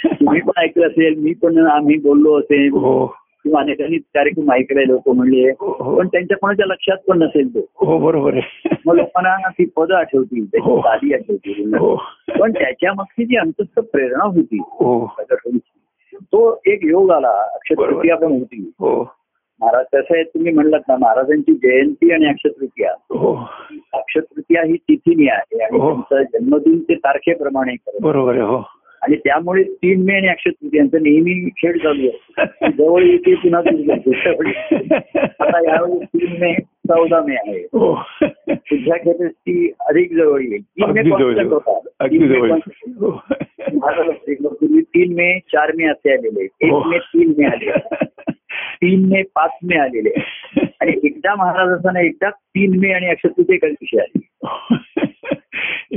तुम्ही 0.07 0.41
पण 0.41 0.63
ऐकलं 0.63 0.87
असेल 0.87 1.19
मी 1.19 1.35
पण 1.35 1.67
आम्ही 1.67 1.97
बोललो 1.97 2.39
असेल. 2.39 2.71
हो. 2.73 3.15
किंवा 3.45 3.61
अनेकांनी 3.61 3.97
कार्यक्रम 3.97 4.53
ऐकले 4.53 4.89
लोक 4.89 5.09
म्हणले. 5.09 5.51
हो 5.51 5.99
पण 5.99 6.07
त्यांच्या 6.07 6.37
कोणाच्या 6.37 6.67
लक्षात 6.67 6.97
पण 7.09 7.23
नसेल 7.23 7.55
तो. 7.55 7.87
हो 7.87 7.99
बरोबर 7.99 8.35
आहे. 8.35 8.77
मग 8.87 8.95
लोकांना 8.95 9.49
ती 9.49 9.65
पदं 9.77 9.95
आठवतील 9.95 10.43
हो. 10.43 10.47
त्याची 10.53 10.77
साधी 10.77 11.15
आठवतील. 11.15 11.75
हो. 11.75 11.97
पण 12.41 12.53
त्याच्या 12.53 12.93
मागची 12.93 13.25
जी 13.25 13.37
अंतस्थ 13.37 13.81
प्रेरणा 13.81 14.25
होती 14.25 14.59
हो. 14.63 15.15
तो 16.15 16.61
एक 16.67 16.81
योग 16.83 17.11
आला 17.11 17.29
अक्षतृतीया 17.29 18.17
पण 18.17 18.33
होती. 18.33 18.71
हो. 18.81 19.15
महाराज 19.61 19.85
कसं 19.93 20.15
आहे 20.15 20.23
तुम्ही 20.23 20.53
म्हणलात 20.53 20.81
ना 20.89 20.97
महाराजांची 20.97 21.53
जयंती 21.53 22.13
आणि 22.13 22.27
अक्षतृतीया 22.27 22.91
हो. 22.91 23.49
अक्षतृतीया 23.93 24.63
ही 24.63 24.77
तिथीनी 24.77 25.29
आहे 25.29 25.65
आणि 25.65 25.79
हो. 25.79 25.95
त्यांचा 25.95 26.39
जन्मदिन 26.39 26.79
ते 26.79 26.95
तारखेप्रमाणे 26.95 27.75
बरोबर 28.03 28.37
हो. 28.37 28.63
आणि 29.05 29.17
त्यामुळे 29.17 29.63
तीन 29.63 30.03
मे 30.03 30.15
आणि 30.15 30.29
अक्षतृतीयांचा 30.29 30.99
नेहमी 30.99 31.49
खेळ 31.49 31.79
चालू 31.79 32.09
आहे 32.09 32.71
जवळ 32.79 33.03
येते 33.03 33.35
पुन्हा 33.35 33.61
आता 35.41 35.65
यावेळी 35.65 36.05
तीन 36.05 36.41
मे 36.41 36.55
चौदा 36.89 37.21
मे 37.21 37.35
आहे. 37.35 37.59
हो. 37.61 37.95
पुढच्या 38.49 38.97
खेपेस 38.97 39.31
ती 39.31 39.73
अधिक 39.81 40.13
जवळ 40.13 40.41
येईल. 40.41 40.63
तीन 40.63 40.91
मे 40.91 41.01
होता. 41.01 42.55
हो. 43.01 43.11
पूर्वी 44.49 44.81
तीन 44.81 45.15
मे 45.15 45.39
चार 45.39 45.73
मे 45.77 45.85
असे 45.85 46.13
आलेले 46.13 46.45
एक 46.45 46.73
हो. 46.73 46.85
मे 46.85 46.99
तीन 46.99 47.33
मे 47.39 47.45
आले 47.47 47.71
तीन 48.55 49.09
मे 49.09 49.23
पाच 49.23 49.51
मे 49.65 49.77
आलेले 49.77 50.11
आणि 50.81 50.93
एकदा 51.05 51.35
महाराज 51.35 51.69
असताना 51.69 52.01
एकदा 52.01 52.31
तीन 52.31 52.79
मे 52.79 52.93
आणि 52.93 53.07
अक्षतृतीय 53.07 53.55
एकाच 53.55 53.71
दिवशी 53.71 53.99
आली. 53.99 54.21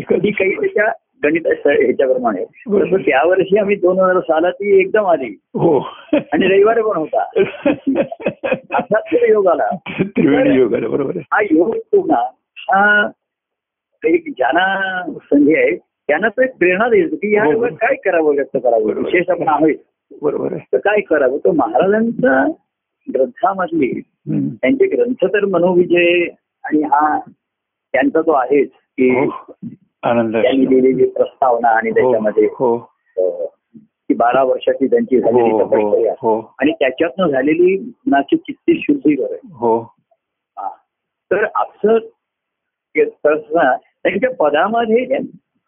कधी 0.10 0.32
काही 0.32 0.56
त्याच्या 0.56 0.92
गणित 1.24 1.48
ह्याच्याप्रमाणे. 1.48 2.46
बरोबर. 2.68 2.86
तसं 2.86 2.98
त्या 2.98 3.28
वर्षी 3.28 3.58
आम्ही 3.58 3.76
दोन 3.76 4.00
हजार 4.00 4.20
साला 4.20 4.52
ती 4.52 4.80
एकदम 4.80 5.06
आली. 5.06 5.38
हो. 5.54 5.80
आणि 6.14 6.48
रविवार 6.48 6.82
पण 6.82 6.98
होता. 6.98 7.24
असा 8.74 9.26
योग 9.30 9.48
आला. 9.48 9.68
बरोबर 10.88 11.18
हा 11.18 11.42
योग 11.42 11.76
ना 11.94 12.32
हा 12.58 13.10
एक 14.06 14.24
ज्यांना 14.28 15.04
संधी 15.24 15.56
आहे 15.56 15.76
त्यांना 15.76 16.28
तो 16.28 16.42
एक 16.42 16.58
प्रेरणा 16.58 16.90
देतो 16.90 17.16
की 17.16 17.36
या 17.36 17.44
हो. 17.44 17.52
योगात 17.52 17.70
काय 17.70 17.96
करावं 17.96 18.36
व्यक्त 18.36 18.58
करावं. 18.64 18.94
विशेष 18.94 19.30
आपण 19.30 19.48
आहे. 19.48 19.74
बरोबर 20.22 20.54
तर 20.58 20.78
काय 20.78 21.02
करावं? 21.02 21.38
तो 21.38 21.52
महाराजांचा 21.52 22.52
ग्रंथामधली. 23.16 24.02
त्यांचे 24.30 24.86
ग्रंथ 24.86 25.26
तर 25.26 25.46
मनोविजय 25.46 26.26
आणि 26.64 26.82
हा 26.82 27.20
त्यांचा 27.94 28.22
तो 28.22 28.32
आहेच 28.32 28.70
की 28.70 29.10
हो. 29.10 29.32
आनंद. 30.04 30.36
त्यांनी 30.38 30.70
लिहिलेली 30.70 31.10
प्रस्तावना 31.10 31.68
आणि 31.68 31.92
त्याच्यामध्ये 31.92 32.46
हो. 32.46 32.78
अं, 33.18 33.46
ती 33.78 34.14
बारा 34.14 34.44
वर्षाची 34.44 34.88
त्यांची 34.88 35.16
हो 35.16 35.22
झालेली 35.22 35.52
हो 35.52 36.10
हो. 36.10 36.56
आणि 36.60 36.72
त्याच्यातनं 36.72 37.28
झालेली 37.28 37.78
मनाची 37.78 38.38
चित्ती 38.38 38.82
शुद्धीकर 38.84 39.36
हो. 39.52 39.80
हा. 40.60 40.70
तर 41.32 41.46
असं 41.56 41.98
त्यांच्या 42.98 44.30
पदामध्ये 44.40 45.18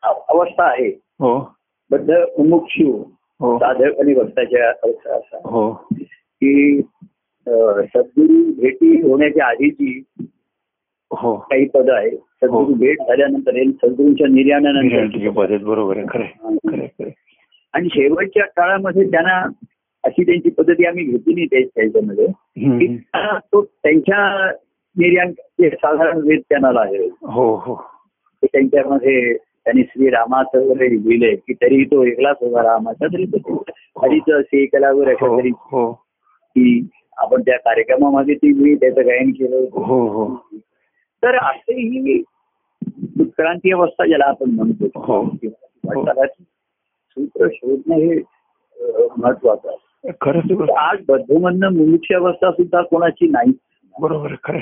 अवस्था 0.03 0.63
आहे. 0.63 0.89
हो. 1.19 1.55
बद्ध 1.91 2.11
मुमुक्षू 2.11 3.03
हो. 3.39 3.57
साधक 3.59 3.99
आणि 3.99 4.13
भक्ताच्या 4.13 4.69
अवस्था 4.69 5.15
असा 5.15 5.37
हो. 5.49 5.71
की 6.41 6.81
सद्गुरू 7.81 8.61
भेटी 8.61 9.01
होण्याच्या 9.01 9.45
आधीची 9.45 10.03
हो 10.19 10.25
काही 11.37 11.65
पद 11.65 11.89
आहे 11.89 12.09
सद्गुरू 12.09 12.73
भेट 12.73 12.97
झाल्यानंतर 13.01 13.55
हे 13.55 13.65
सद्गुरूंच्या 13.65 14.27
निर्याणानंतर 14.27 15.29
पद्धत 15.29 15.59
बरोबर 15.63 15.97
आहे. 15.97 16.05
आणि 17.73 17.87
शेवटच्या 17.91 18.45
काळामध्ये 18.45 19.11
त्यांना 19.11 19.47
अशी 20.03 20.23
त्यांची 20.23 20.49
पद्धती 20.49 20.85
आम्ही 20.85 21.03
घेतली 21.03 21.33
नाही 21.33 21.45
त्या- 21.45 21.67
त्याच्यामध्ये. 21.75 22.27
की 22.79 22.87
तो 23.53 23.61
त्यांच्या 23.61 24.51
निर्याण 24.97 25.31
साधारण 25.61 26.17
वेद 26.17 26.39
त्यांना 26.49 26.81
आहे. 26.81 27.09
हो 27.21 27.55
हो. 27.55 27.75
त्यांच्यामध्ये 28.43 29.33
त्यांनी 29.33 29.83
श्रीरामाचं 29.83 30.69
वगैरे 30.69 30.95
लिहिलंय 30.95 31.35
की 31.35 31.53
तरी 31.53 31.83
तो 31.83 32.03
एकलाच 32.03 32.35
होता 32.41 32.63
रामाचा 32.63 33.07
तरी 33.07 33.25
तो 33.25 33.63
हरीच 34.01 34.31
असे 34.31 34.65
कलावर 34.65 35.07
अशा 35.07 35.27
हो 35.27 35.39
तरी 35.39 35.49
हो. 35.57 35.91
की 36.49 36.87
आपण 37.17 37.41
त्या 37.41 37.57
कार्यक्रमामध्ये 37.57 38.35
ती 38.35 38.53
मी 38.53 38.75
त्याचं 38.75 39.01
गायन 39.01 39.31
केलं 39.31 39.57
हो 39.73 40.07
हो. 40.07 40.25
तर 41.23 41.35
असेही 41.35 42.21
उत्क्रांती 43.21 43.71
अवस्था 43.71 44.05
ज्याला 44.05 44.25
आपण 44.25 44.49
म्हणतो. 44.49 44.85
हो. 44.95 45.25
सूत्र 47.09 47.47
शोधणं 47.53 47.95
हे 47.95 48.19
महत्वाचं 49.17 49.69
आहे. 49.69 50.11
खरंच 50.21 50.45
बरोबर. 50.45 50.73
आज 50.77 50.97
बद्धमधनं 51.07 51.73
मुमुक्ष 51.73 52.15
अवस्था 52.15 52.51
सुद्धा 52.51 52.81
कोणाची 52.81 53.27
नाही. 53.27 53.51
बरोबर 53.95 54.33
खरं 54.43 54.59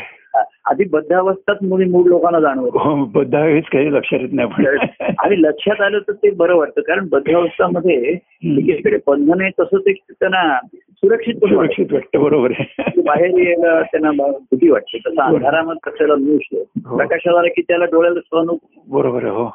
आधी 0.65 0.83
बद्ध 0.83 1.13
अवस्थाच 1.13 1.57
मुली 1.61 1.85
मूळ 1.85 2.07
लोकांना 2.07 2.39
जाणवत 2.39 2.69
हो 2.73 3.05
बद्ध 3.05 3.35
हेच 3.35 3.63
काही 3.63 3.93
लक्षात 3.93 4.19
येत 4.19 4.33
नाही 4.33 4.65
आणि 5.19 5.41
लक्षात 5.41 5.81
आलं 5.81 5.99
तर 5.99 6.13
ते 6.13 6.29
बरं 6.31 6.55
वाटतं 6.55 6.81
कारण 6.81 7.07
बद्ध 7.11 7.35
अवस्थामध्ये 7.35 7.93
एकीकडे 8.03 8.97
बंधन 9.07 9.41
आहे 9.41 9.51
तसं 9.59 9.77
ते 9.77 9.93
त्यांना 9.93 10.59
सुरक्षित. 10.97 11.33
सुरक्षित 11.35 11.85
वाटतं 11.93 12.23
बरोबर 12.23 12.51
आहे 12.51 13.01
बाहेर 13.01 13.37
यायला 13.37 13.81
त्यांना 13.81 14.11
भीती 14.11 14.69
वाटते 14.69 14.97
तसं 14.97 15.15
बरोबर. 15.15 15.35
अंधारामध्ये 15.35 15.91
कशाला 15.91 16.15
मिळू 16.15 16.63
हो. 16.85 16.97
प्रकाशाला 16.97 17.47
की 17.47 17.61
त्याला 17.61 17.85
डोळ्याला 17.85 18.19
सहन. 18.19 18.55
बरोबर 18.87 19.23
हो. 19.23 19.49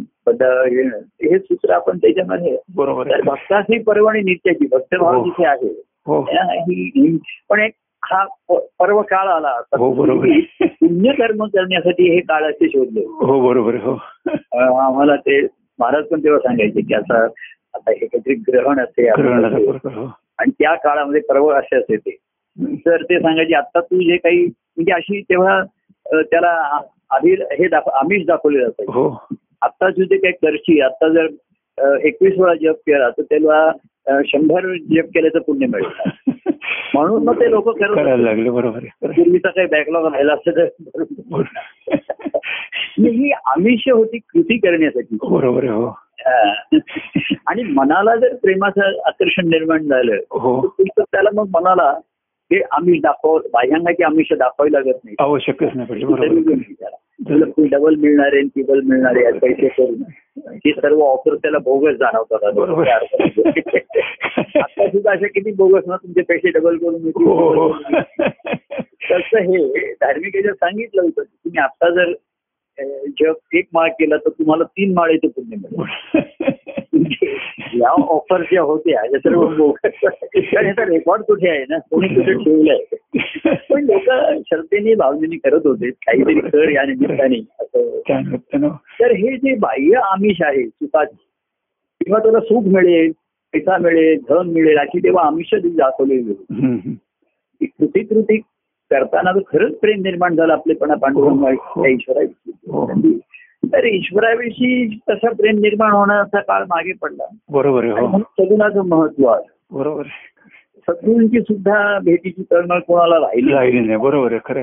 येणं 0.72 0.98
हे 0.98 1.40
सूत्र 1.40 1.70
आपण 1.70 1.98
त्याच्यामध्ये 1.98 2.58
बरोबर 2.76 3.22
भक्तास 3.22 3.66
ही 3.70 3.80
पर्वणी 3.84 4.22
नित्याची 4.22 4.68
भक्तभाव 4.72 5.18
हो. 5.18 5.24
जिथे 5.26 5.46
आहे 5.46 5.82
हो 6.08 6.22
ही 6.22 6.92
ही- 6.96 7.18
पण 7.50 7.60
एक 7.60 7.72
हा 8.06 8.24
पर्व 8.80 9.02
काळ 9.02 9.28
आला 9.28 9.52
हो, 9.78 9.92
बरोबर. 9.94 10.40
पुण्यकर्म 10.82 11.44
करण्यासाठी 11.46 12.10
हे 12.14 12.20
काळ 12.20 12.44
असे 12.44 12.68
शोधले. 12.70 13.06
हो 13.22 13.40
बरोबर 13.48 13.76
हो. 13.84 13.94
आम्हाला 14.58 15.16
ते 15.16 15.40
महाराज 15.80 16.04
पण 16.08 16.24
तेव्हा 16.24 16.40
सांगायचे 16.40 16.82
की 16.82 16.94
असं 16.94 17.26
आता 17.76 17.92
हे 17.92 18.06
काहीतरी 18.06 18.34
ग्रहण 18.48 18.80
असे 18.80 19.10
ग्रहणाचा 19.12 19.56
बरोबर 19.58 19.94
हो. 19.94 20.06
आणि 20.40 20.52
त्या 20.60 20.74
काळामध्ये 20.76 21.22
पर्व 21.30 21.48
असे 21.50 21.76
असे 21.78 21.96
ते. 21.98 22.16
तर 22.86 23.02
ते 23.04 23.20
सांगायचे 23.20 23.56
आता 23.56 23.80
तू 23.82 24.00
जे 24.02 24.18
काही 24.18 24.46
म्हणजे 24.46 24.92
अशी 24.92 25.22
तेव्हा 25.22 25.62
त्याला 26.06 26.52
आधी 27.12 27.34
हे 27.52 27.68
दाख 27.68 27.88
आमिष 27.94 28.26
दाखवले 28.26 28.60
जातं 28.60 28.92
हो. 28.94 29.08
आता 29.62 29.90
तुझे 29.90 30.18
काही 30.18 30.34
करशी 30.42 30.80
आता 30.82 31.08
जर 31.10 31.28
एकवीस 32.04 32.34
वेळा 32.40 32.54
जप 32.62 32.76
केला 32.88 33.10
तर 33.10 33.22
त्याला 33.22 34.22
शंभर 34.26 34.66
जप 34.90 35.10
केल्याचं 35.14 35.40
पुण्य 35.40 35.68
मिळेल 35.68 36.25
म्हणून 36.96 37.24
मग 37.24 37.40
ते 37.40 37.52
लोक 37.52 37.70
करायला 37.70 38.16
लागले 38.18 38.50
बरोबर. 38.50 38.80
पूर्वीचा 39.04 39.50
काही 39.50 39.68
बॅकलॉग 39.68 40.14
राहिला 40.14 40.34
असतं 40.34 40.52
तर 40.52 40.66
ही 43.00 43.32
आमिष 43.32 43.84
होती 43.88 44.18
कृती 44.18 44.58
करण्यासाठी. 44.58 45.18
बरोबर 45.30 45.64
हो. 45.64 45.88
आणि 47.48 47.64
मनाला 47.64 48.16
जर 48.16 48.36
प्रेमाचं 48.36 49.02
आकर्षण 49.06 49.48
निर्माण 49.48 49.84
झालं 49.84 50.16
हो. 50.32 50.76
तर 50.80 51.02
त्याला 51.02 51.30
मग 51.34 51.48
मनाला 51.54 52.00
हे 52.52 52.62
आमिष 52.72 53.02
दाखव 53.02 53.38
बाह्यांगाची 53.54 54.04
आमिष 54.04 54.34
दाखवावी 54.34 54.74
लागत 54.74 55.00
नाही. 55.04 55.16
आवश्यकच 55.20 55.70
नाही 55.76 57.68
डबल 57.68 57.96
मिळणार 57.96 58.30
आहे 58.34 58.42
टिबल 58.42 58.82
मिळणार 58.82 59.16
आहे 59.16 59.40
पैसे 59.40 59.68
करून 59.68 60.04
हे 60.54 60.72
सर्व 60.72 61.02
ऑफर 61.02 61.36
त्याला 61.36 61.58
बोगस 61.58 61.96
जाणवतात 61.96 62.54
बरोबर. 62.54 62.88
आता 64.56 64.88
सुद्धा 64.88 65.12
अशा 65.12 65.28
किती 65.28 65.52
बोगस 65.52 65.84
ना 65.88 65.96
तुमचे 65.96 66.22
पैसे 66.22 66.50
डबल 66.50 66.78
करून 66.78 67.12
हो 67.16 67.54
हो. 67.54 67.74
तसं 69.12 69.38
हे 69.38 69.94
धार्मिक 69.94 70.36
याच्यात 70.36 70.54
सांगितलं 70.54 71.02
होतं 71.02 71.22
की 71.22 71.36
तुम्ही 71.46 71.60
आता 71.60 71.90
जर 71.90 72.14
जप 73.10 73.56
एक 73.56 73.68
माळ 73.74 73.90
केला 73.90 74.18
तर 74.18 74.30
तुम्हाला 74.30 74.64
तीन 74.64 74.94
माळेचे 74.94 75.28
पुण्य 75.28 75.56
मिळेल. 75.56 76.24
या 77.76 77.90
ऑफर 77.90 78.42
ज्या 78.42 78.62
होत्या 78.62 79.06
या 79.06 79.18
सर्व 79.18 79.42
याचा 80.68 80.86
रेकॉर्ड 80.86 81.24
कुठे 81.24 81.50
आहे 81.50 81.66
ना? 81.70 81.78
कोणी 81.78 82.08
कुठे 82.08 82.34
ठेवलंय? 82.34 82.96
पण 83.70 83.84
लोक 83.84 84.02
श्रद्धेने 84.48 84.96
भावनेने 84.96 85.36
करत 85.36 85.66
होते. 85.66 85.90
काहीतरी 85.90 86.40
कर 86.40 86.70
या 86.70 86.84
निमित्ताने. 86.84 87.46
असं. 87.60 88.00
तर 88.78 89.12
हे 89.12 89.38
जे 89.38 89.56
बाह्य 89.56 89.96
आमिष 89.96 90.42
आहे 90.42 90.68
सुखाची 90.68 91.16
किंवा 92.06 92.20
तुला 92.20 92.40
सुख 92.40 92.64
मिळेल 92.74 93.12
पैसा 93.54 93.78
मिळेल 93.78 94.20
धन 94.30 94.48
मिळेल 94.48 94.78
अशी 94.78 95.00
तेव्हा 95.00 95.24
आमिष 95.24 95.50
दाखवलेली 95.54 96.34
कृती 97.66 98.04
कृती 98.04 98.38
करताना 98.92 99.32
खरंच 99.32 99.76
प्रेम 99.76 100.02
निर्माण 100.02 100.36
झालं 100.36 100.54
आपलेपणा 100.54 100.94
पांडुरंग 100.94 101.46
हो. 102.72 102.92
तर 103.76 103.84
ईश्वराविषयी 103.84 105.00
तसं 105.10 105.34
प्रेम 105.34 105.56
निर्माण 105.58 105.92
होण्याचा 105.92 106.42
काळ 106.42 106.64
मागे 106.64 106.94
पडला. 106.94 107.24
बरोबर 107.50 107.86
हो. 107.86 108.20
सगुणाचं 108.20 108.86
महत्त्व 108.86 109.28
आहे. 109.28 109.50
बरोबर 109.72 110.04
सद्गुरूंची 110.90 111.42
सुद्धा 111.42 112.00
भेटीची 112.00 112.44
तळमळ 112.52 112.80
कोणाला 112.80 113.16
राहिली. 113.16 113.54
राहिली 113.54 113.80
नाही. 113.80 113.98
बरोबर 113.98 114.32
आहे 114.32 114.54
खरं. 114.54 114.62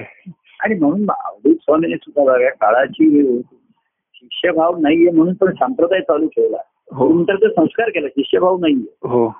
आणि 0.61 0.75
म्हणून 0.75 1.07
अवधूत 1.25 1.55
स्वामीने 1.55 1.97
सुद्धा 1.97 2.25
बघा 2.25 2.49
काळाची. 2.49 3.41
शिष्यभाव 4.15 4.77
नाहीये 4.77 5.11
म्हणून 5.11 5.35
पण 5.35 5.53
संप्रदाय 5.53 6.01
चालू 6.01 6.27
ठेवला. 6.27 6.57
हो. 6.93 7.13
नंतर 7.13 7.37
ते 7.37 7.49
संस्कार 7.49 7.89
केला 7.89 8.09
शिष्यभाव 8.09 8.57
नाहीये. 8.59 9.09
हो. 9.09 9.31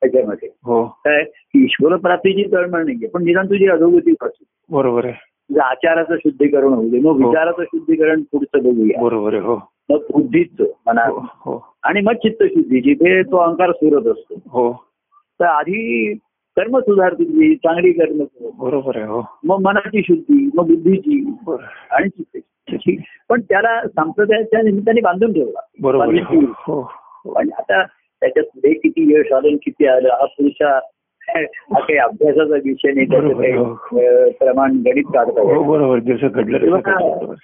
त्याच्यामध्ये. 0.00 0.48
हो. 0.64 0.84
काय? 0.84 1.24
ईश्वर 1.54 1.96
प्राप्तीची 1.96 2.52
तळमळ 2.52 2.84
नाहीये. 2.84 3.08
पण 3.08 3.24
निदान 3.24 3.46
तुझी 3.46 3.68
अधोगती 3.68 4.12
पासून 4.12 4.76
बरोबर 4.76 5.04
आहे. 5.04 5.14
आचाराचं 5.56 6.16
शुद्धीकरण 6.16 6.68
होऊ 6.68 6.88
दे 6.90 6.98
मग 6.98 7.22
हो. 7.22 7.28
विचाराचं 7.28 7.64
शुद्धीकरण 7.64 8.22
पुढचं 8.22 8.58
बघूया. 8.58 9.02
बरोबर 9.02 9.32
आहे 9.32 9.42
हो. 9.42 9.56
मग 9.88 9.98
बुद्धीचं 10.10 10.64
म्हणा. 10.64 11.02
हो 11.02 11.18
हो. 11.18 11.74
आणि 11.82 12.00
मग 12.00 12.12
चित्तशुद्धी 12.12 12.80
जिथे 12.80 13.22
तो 13.22 13.36
अहंकार 13.36 13.72
सुरत 13.72 14.12
असतो. 14.12 14.34
हो. 14.46 14.72
तर 15.40 15.44
आधी 15.44 16.14
कर्म 16.56 16.78
सुधार 16.78 17.14
तुझी 17.14 17.56
चांगली 17.56 17.92
कर्म. 17.92 18.24
बरोबर 18.58 18.96
आहे 18.96 19.06
हो. 19.06 19.22
मग 19.44 19.56
मनाची 19.62 20.02
शुद्धी 20.02 20.50
मग 20.54 20.66
बुद्धीची. 20.66 21.34
आणि 21.90 22.08
चित्ताची 22.08 23.02
पण 23.28 23.40
त्याला 23.40 23.82
संप्रदायाच्या 23.88 24.62
निमित्ताने 24.62 25.00
बांधून 25.00 25.32
ठेवला. 25.32 25.60
बरोबर 25.80 26.06
पण 27.34 27.48
आता 27.58 27.82
त्याच्यात 28.20 28.44
किती 28.64 29.14
यश 29.14 29.32
आलं 29.32 29.48
आणि 29.48 29.56
किती 29.56 29.86
आलं 29.86 30.08
हा 30.08 30.24
पुढच्या 30.24 30.80
हा 31.28 31.42
काही 31.78 31.96
अभ्यासाचा 31.98 32.56
विषय 32.64 32.92
नाही 32.92 33.06
त्याचं 33.06 33.40
काही 33.40 33.52
हो. 33.52 33.74
प्रमाण 34.38 34.76
गणित 34.86 35.04
काढता 35.14 35.40
हो 35.40 35.48
येईल. 35.50 35.66
बरोबर 35.68 35.98
जसं 36.06 36.28
घडलं 36.28 36.78
तसं. 36.78 37.34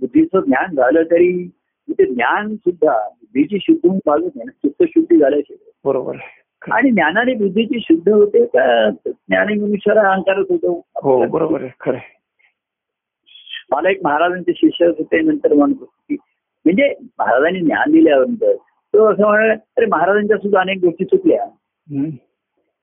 बुद्धीचं 0.00 0.40
ज्ञान 0.40 0.74
झालं 0.76 1.02
तरी 1.02 1.30
ते 1.88 2.04
ज्ञान 2.04 2.54
सुद्धा 2.56 2.92
बुद्धीची 2.92 3.58
शुद्धी 3.58 3.88
बाजूच 4.06 4.32
आहे 4.36 4.44
ना 4.44 4.50
चित्तशुद्धी 4.62 5.18
झाल्याशिवाय 5.18 5.70
बरोबर. 5.84 6.16
आणि 6.62 6.90
ज्ञानाने 6.90 7.34
बुद्धीची 7.34 7.80
शुद्ध 7.80 8.08
होते 8.08 8.44
का 8.46 8.88
ज्ञानी 9.06 9.54
मनुष्याला 9.54 10.08
अहंकारच 10.10 10.46
होतो 10.50 10.72
हो 11.02 11.24
बरोबर 11.26 11.60
आहे 11.62 11.70
खरं 11.80 11.96
आहे. 11.96 12.14
मला 13.72 13.90
एक 13.90 13.98
महाराजांचे 14.04 14.52
शिष्य 14.52 14.86
होते 14.88 15.20
नंतर 15.20 15.52
म्हणत 15.54 15.84
की 16.08 16.14
म्हणजे 16.14 16.92
महाराजांनी 17.18 17.60
ज्ञान 17.60 17.92
दिल्यानंतर 17.92 18.54
तो 18.94 19.04
असं 19.04 19.22
म्हणाला 19.22 19.52
अरे 19.52 19.86
महाराजांच्या 19.86 20.36
सुद्धा 20.36 20.60
अनेक 20.60 20.78
गोष्टी 20.78 21.04
चुकल्या 21.04 21.42
हम्म. 21.44 22.08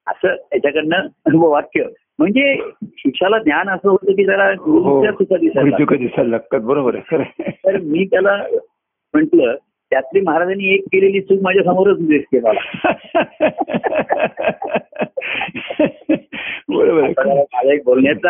असं 0.08 0.36
त्याच्याकडनं 0.36 1.08
वाक्य. 1.38 1.84
म्हणजे 2.20 2.56
शिक्षाला 2.98 3.38
ज्ञान 3.38 3.70
असं 3.70 3.90
होतं 3.90 4.12
की 4.12 4.26
त्याला 4.26 4.46
हो. 4.60 5.06
चुका 5.12 5.96
दिसायला 5.96 6.30
लागतात. 6.30 6.60
बरोबर 6.60 6.96
आहे. 6.96 7.52
तर 7.66 7.78
मी 7.78 8.06
त्याला 8.06 8.36
म्हंटल 9.14 9.56
त्यातली 9.92 10.22
महाराजांनी 10.22 10.74
एक 10.74 10.84
केलेली 10.84 11.22
चूक 11.22 11.40
माझ्या 11.42 11.64
समोरच 11.64 11.98
दिसते 12.00 12.40
मला 12.40 12.60
बरोबर 16.70 17.02
माझा 17.02 17.74
एक 17.74 17.84
बोलण्याचा 17.86 18.30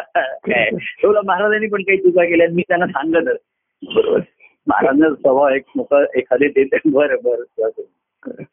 तुला 1.04 1.22
महाराजांनी 1.26 1.68
पण 1.68 1.82
काही 1.82 1.98
चुका 1.98 2.24
केल्या 2.24 2.48
मी 2.52 2.62
त्यांना 2.62 2.88
सांगतच. 2.88 3.38
बरोबर 3.84 4.20
महाराजांचा 4.68 5.16
स्वभाव 5.16 5.48
एक 5.50 5.64
मोठा 5.76 6.04
एखादे 6.16 6.48
देते 6.48 6.78
बरं 6.86 7.16
बरं. 7.24 7.70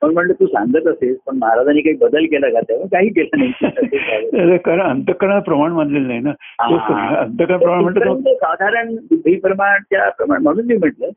पण 0.03 0.13
म्हणलं 0.13 0.33
तू 0.33 0.47
सांगत 0.47 0.87
असेल 0.87 1.15
पण 1.27 1.37
महाराजांनी 1.39 1.81
काही 1.81 1.97
बदल 1.97 2.25
केला 2.25 2.49
का 2.49 2.61
तेव्हा 2.61 2.87
काही 2.87 3.09
केलं 3.09 3.39
नाही. 3.39 4.59
कारण 4.59 4.81
अंतकरणात 4.81 5.43
प्रमाण 5.43 5.73
मानलेलं 5.73 6.09
नाही 6.09 6.21
ना. 6.21 6.31
अंतकरण 6.61 7.59
प्रमाण 7.59 7.83
म्हणतो 7.83 8.35
साधारण 8.35 8.95
बुद्धी 8.95 9.35
प्रमाणच्या 9.37 10.09
प्रमाण 10.09 10.43
म्हणून 10.43 10.67
मी 10.67 10.77
म्हटलं 10.77 11.09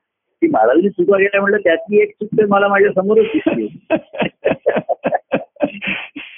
की 0.42 0.48
महाराजांनी 0.48 0.90
चुका 0.90 1.18
केल्या 1.18 1.42
म्हटलं 1.42 1.58
त्यातली 1.58 2.02
एक 2.02 2.12
चूक 2.12 2.30
तर 2.38 2.46
मला 2.46 2.68
माझ्या 2.68 2.92
समोरच 2.92 3.26
दिसली. 3.26 3.68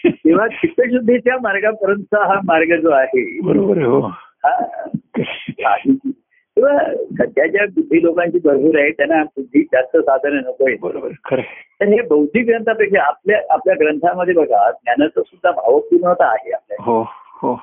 तेव्हा 0.05 0.47
चित्तशुद्धीच्या 0.47 1.37
मार्गापर्यंतचा 1.41 2.25
हा 2.25 2.39
मार्ग 2.45 2.75
जो 2.81 2.89
आहे 2.89 3.39
बरोबर 3.41 3.81
हो. 3.81 4.11
किंवा 6.57 6.73
सध्याच्या 7.19 7.65
बुद्धी 7.75 8.01
लोकांची 8.03 8.39
भरपूर 8.43 8.77
आहे 8.79 8.91
त्यांना 8.91 9.21
बुद्धी 9.25 9.61
जास्त 9.63 9.97
साधनं 9.97 10.41
नको 10.41 10.67
आहे. 10.67 10.75
बरोबर 10.81 11.11
खरं 11.25 11.41
तर 11.81 11.87
हे 11.87 12.01
बौद्धिक 12.07 12.45
ग्रंथापेक्षा 12.47 13.01
आपल्या 13.03 13.39
आपल्या 13.49 13.75
ग्रंथामध्ये 13.79 14.33
बघा 14.33 14.69
ज्ञानाचं 14.71 15.21
सुद्धा 15.21 15.51
भावपूर्णता 15.51 16.25
आहे 16.25 16.51
आपल्या 16.51 16.83
हो 16.83 17.01
हो. 17.41 17.53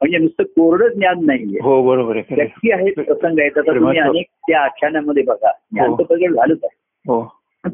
म्हणजे 0.00 0.18
नुसतं 0.18 0.44
कोरडं 0.44 0.88
ज्ञान 0.88 1.24
नाहीये. 1.26 1.60
हो 1.62 1.82
बरोबर 1.82 2.16
आहे 2.16 2.34
व्यक्ती 2.34 2.70
आहेत 2.72 2.92
प्रसंग 2.96 3.38
आहेत 3.40 3.58
आता 3.58 3.74
तुम्ही 3.74 3.98
अनेक 3.98 4.26
त्या 4.48 4.60
आख्यानामध्ये 4.60 5.22
बघा. 5.22 5.50
ज्ञान 5.72 5.92
तर 5.92 6.02
प्रगट 6.02 6.34
झालंच 6.34 6.58
आहे. 6.64 6.76
हो. 7.06 7.22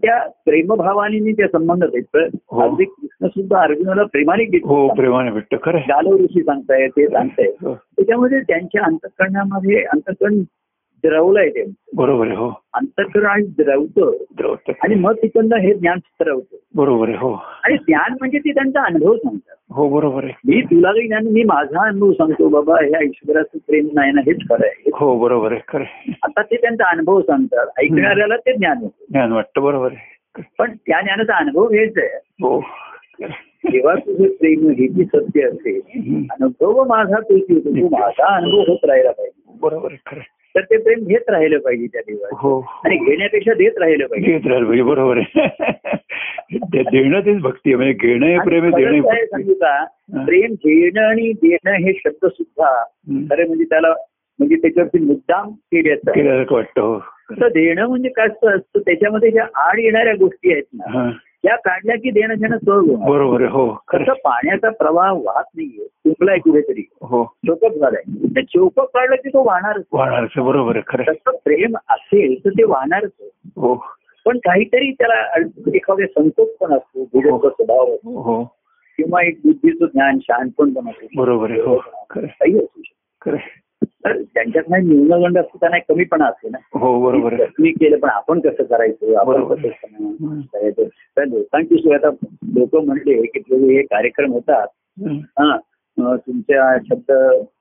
त्या 0.02 0.18
प्रेमभावाने 0.44 1.32
ते 1.32 1.46
संबंध 1.48 1.84
आहेत 1.84 2.02
तर 2.14 2.26
हो. 2.50 2.60
अगदी 2.62 2.84
कृष्ण 2.84 3.26
सुद्धा 3.28 3.60
अर्जुनाला 3.62 4.02
प्रेमाने 4.12 4.44
हो 4.64 4.86
प्रेमाने 4.94 5.30
भेटतं 5.30 5.56
खरं 5.62 5.78
आहे. 5.78 5.86
गालो 5.88 6.16
ऋषी 6.18 6.42
सांगताय 6.42 6.86
ते 6.88 7.06
सांगताय 7.06 7.46
हो, 7.62 7.74
त्याच्यामध्ये 7.74 8.40
त्यांच्या 8.40 8.82
अंतकरणामध्ये 8.84 9.82
अंतकरण 9.84 10.42
द्रवलंय 11.04 11.48
ते. 11.50 11.64
बरोबर 11.96 12.26
आहे 12.26 12.36
हो. 12.36 12.52
अंतकरण 12.74 13.26
आणि 13.26 13.46
द्रवतं 13.46 14.16
द्रवतं. 14.36 14.72
आणि 14.82 14.94
मग 14.94 15.12
तिकडनं 15.12 15.56
हे 15.56 15.74
ज्ञान 15.74 15.98
स्त्रवतं 15.98 16.56
बरोबर 16.74 17.08
आहे 17.08 17.16
हो. 17.18 17.32
आणि 17.64 17.76
ज्ञान 17.76 18.12
म्हणजे 18.20 18.38
ते 18.38 18.50
त्यांचा 18.50 18.82
अनुभव 18.82 19.16
सांगतात. 19.16 19.54
हो 19.70 19.88
बरोबर 19.88 20.24
आहे. 20.24 20.32
मी 20.46 20.60
तुला 20.60 20.92
काही 20.92 21.06
ज्ञान 21.06 21.26
मी 21.26 21.42
माझा 21.42 21.88
अनुभव 21.88 22.12
सांगतो 22.12 22.48
बाबा 22.48 22.74
ह्या 22.74 23.04
ईश्वराचं 23.04 23.58
प्रेम 23.58 23.88
नाही 23.94 24.12
ना 24.12 24.20
हेच 24.26 24.38
खरं 24.40 24.66
आहे. 24.66 24.90
हो 24.94 25.18
बरोबर 25.18 25.52
आहे 25.52 25.60
खरं. 25.68 25.84
आता 26.22 26.42
ते 26.42 26.56
त्यांचा 26.56 26.90
अनुभव 26.90 27.20
सांगतात. 27.20 27.66
ऐकणाऱ्याला 27.78 28.36
ते 28.36 28.52
ज्ञान 28.52 28.76
होतं. 28.78 29.04
ज्ञान 29.10 29.32
वाटतं 29.32 29.62
बरोबर 29.62 29.92
आहे. 29.92 30.18
पण 30.58 30.72
त्या 30.86 31.00
ज्ञानाचा 31.00 31.34
अनुभव 31.34 31.64
हेच 31.68 31.98
आहे. 31.98 32.08
हो. 32.14 32.60
जेव्हा 33.72 33.94
तुझे 33.94 34.28
प्रेम 34.28 34.70
हे 34.70 34.88
जी 34.88 35.04
सत्य 35.04 35.42
असेल. 35.42 35.80
अनुभव 36.30 36.84
माझा 36.84 37.20
तोच 37.20 37.42
होतो 37.50 37.70
तो 37.70 37.98
माझा 37.98 38.36
अनुभव 38.36 38.58
होत 38.58 38.84
राहिला 38.84 39.10
पाहिजे. 39.10 39.58
बरोबर 39.62 39.88
खरं. 40.06 40.20
तर 40.54 40.60
ते 40.60 40.76
प्रेम 40.76 41.04
घेत 41.06 41.30
राहिलं 41.30 41.58
पाहिजे 41.58 41.86
त्या 41.86 42.00
देवाचं. 42.00 42.36
हो. 42.38 42.60
आणि 42.84 42.96
घेण्यापेक्षा 42.96 43.52
देत 43.52 43.78
राहिलं 43.78 44.06
पाहिजे. 44.06 44.32
घेत 44.32 44.46
राहिलं 44.46 44.66
पाहिजे 44.66 44.82
बरोबर 44.82 45.18
आहे. 45.18 45.46
ते 46.52 46.82
देणं 46.82 47.20
तेच 47.20 47.38
भक्ती 47.38 47.70
आहे 47.70 47.76
म्हणजे 47.76 47.92
घेणं 47.92 48.26
हे 48.26 48.38
प्रेम 48.38 48.70
देणं 48.76 49.24
सांगू 49.24 49.54
का. 49.54 49.84
प्रेम 50.24 50.52
घेणं 50.52 51.00
आणि 51.02 51.32
देणं 51.32 51.72
हे 51.72 51.92
शब्द 51.92 52.26
सुद्धा. 52.26 52.82
खरं 53.30 53.46
म्हणजे 53.46 53.64
त्याला 53.64 53.88
म्हणजे 54.38 54.56
त्याच्यावरती 54.56 54.98
मुद्दाम 54.98 55.50
केल्याचं 55.50 56.54
वाटतं 56.54 56.80
हो. 56.80 56.98
तर 57.30 57.48
देणं 57.48 57.86
म्हणजे 57.86 58.08
काय 58.08 58.26
असतं 58.26 58.80
त्याच्यामध्ये 58.80 59.30
ज्या 59.30 59.46
आड 59.70 59.78
येणाऱ्या 59.78 60.14
गोष्टी 60.14 60.52
आहेत 60.52 60.62
ना. 60.74 61.10
त्या 61.42 61.56
काढल्या 61.56 61.96
की 61.96 62.10
देणं 62.10 62.34
घेणं 62.34 62.56
सहज 62.56 62.84
बरोबर 63.08 63.40
आहे 63.40 63.50
हो 63.50 63.68
कसं 63.88 64.12
पाण्याचा 64.12 64.70
प्रवाह 64.70 65.12
वाहत 65.12 65.44
नाहीये 65.56 65.86
तुंबलाय 65.86 66.38
कुठेतरी. 66.38 66.88
हो. 67.02 67.24
चोकप 67.24 67.74
झालाय. 67.78 68.02
त्या 68.34 68.42
चोकप 68.42 68.80
काढलं 68.80 69.16
की 69.16 69.28
तो 69.28 69.46
वाहणारच. 69.46 69.84
वाहणारच 69.92 70.38
बरोबर 70.38 70.80
खरं. 70.86 71.02
तसं 71.02 71.30
प्रेम 71.30 71.76
असेल 71.88 72.44
तर 72.44 72.50
ते 72.50 72.64
वाहणारच. 72.64 73.10
हो. 73.56 73.84
पण 74.24 74.38
काहीतरी 74.38 74.92
त्याला 74.92 75.32
अड- 75.34 75.74
एखादे 75.74 76.06
संकोच 76.06 76.56
पण 76.56 76.72
असतो 76.72 77.04
भूगोलचा 77.04 77.48
स्वभाव 77.48 77.94
असतो. 77.94 78.20
हो. 78.20 78.44
किंवा 78.96 79.26
एक 79.26 79.38
बुद्धीचं 79.44 79.84
ज्ञान 79.84 80.18
शहाणपण 80.22 80.72
पण 80.72 80.88
असतो. 80.88 81.06
बरोबर 81.16 81.50
आहे 81.50 81.60
हो. 81.60 81.76
काही 82.10 82.58
असू 82.58 82.82
शकतं. 82.84 83.36
तर 83.82 84.20
त्यांच्यात 84.34 84.64
नाही 84.68 84.86
न्यूनगंड 84.86 85.38
असतो 85.38 85.58
त्यांना 85.60 85.78
कमीपणा 85.78 86.26
असते 86.26 86.48
ना 86.48 86.58
हो 86.78 87.00
बरोबर 87.00 87.34
मी 87.58 87.70
केलं 87.70 87.98
पण 87.98 88.08
आपण 88.08 88.40
कसं 88.40 88.64
करायचं 88.64 89.16
आपण. 89.16 89.44
कसं. 89.44 89.68
करायचं 90.42 90.82
तर 91.16 91.24
लोकांची 91.24 91.78
सोय 91.78 91.94
आता 91.94 92.10
लोक 92.54 92.76
म्हणले 92.76 93.22
की 93.22 93.40
हे 93.54 93.82
कार्यक्रम 93.82 94.32
होतात. 94.32 94.66
हा 95.40 95.56
तुमच्या 96.16 96.76
शब्द 96.78 97.12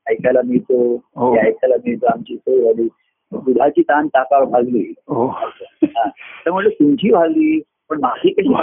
ऐकायला 0.09 0.41
मिळतो 0.45 0.95
हो. 1.15 1.35
ऐकायला 1.37 1.75
मिळतो 1.85 2.05
आमची 2.05 2.35
सोय 2.35 2.63
झाली 2.63 2.87
दुधाची 3.31 3.81
ताण 3.81 4.07
ताकावर 4.07 4.43
भाजली 4.43 4.93
हो. 5.07 5.27
तर 5.83 6.51
म्हणलं 6.51 6.69
तुमची 6.69 7.09
भाजली 7.09 7.59
पण 7.89 7.99
माझी 7.99 8.31
सोय 8.31 8.57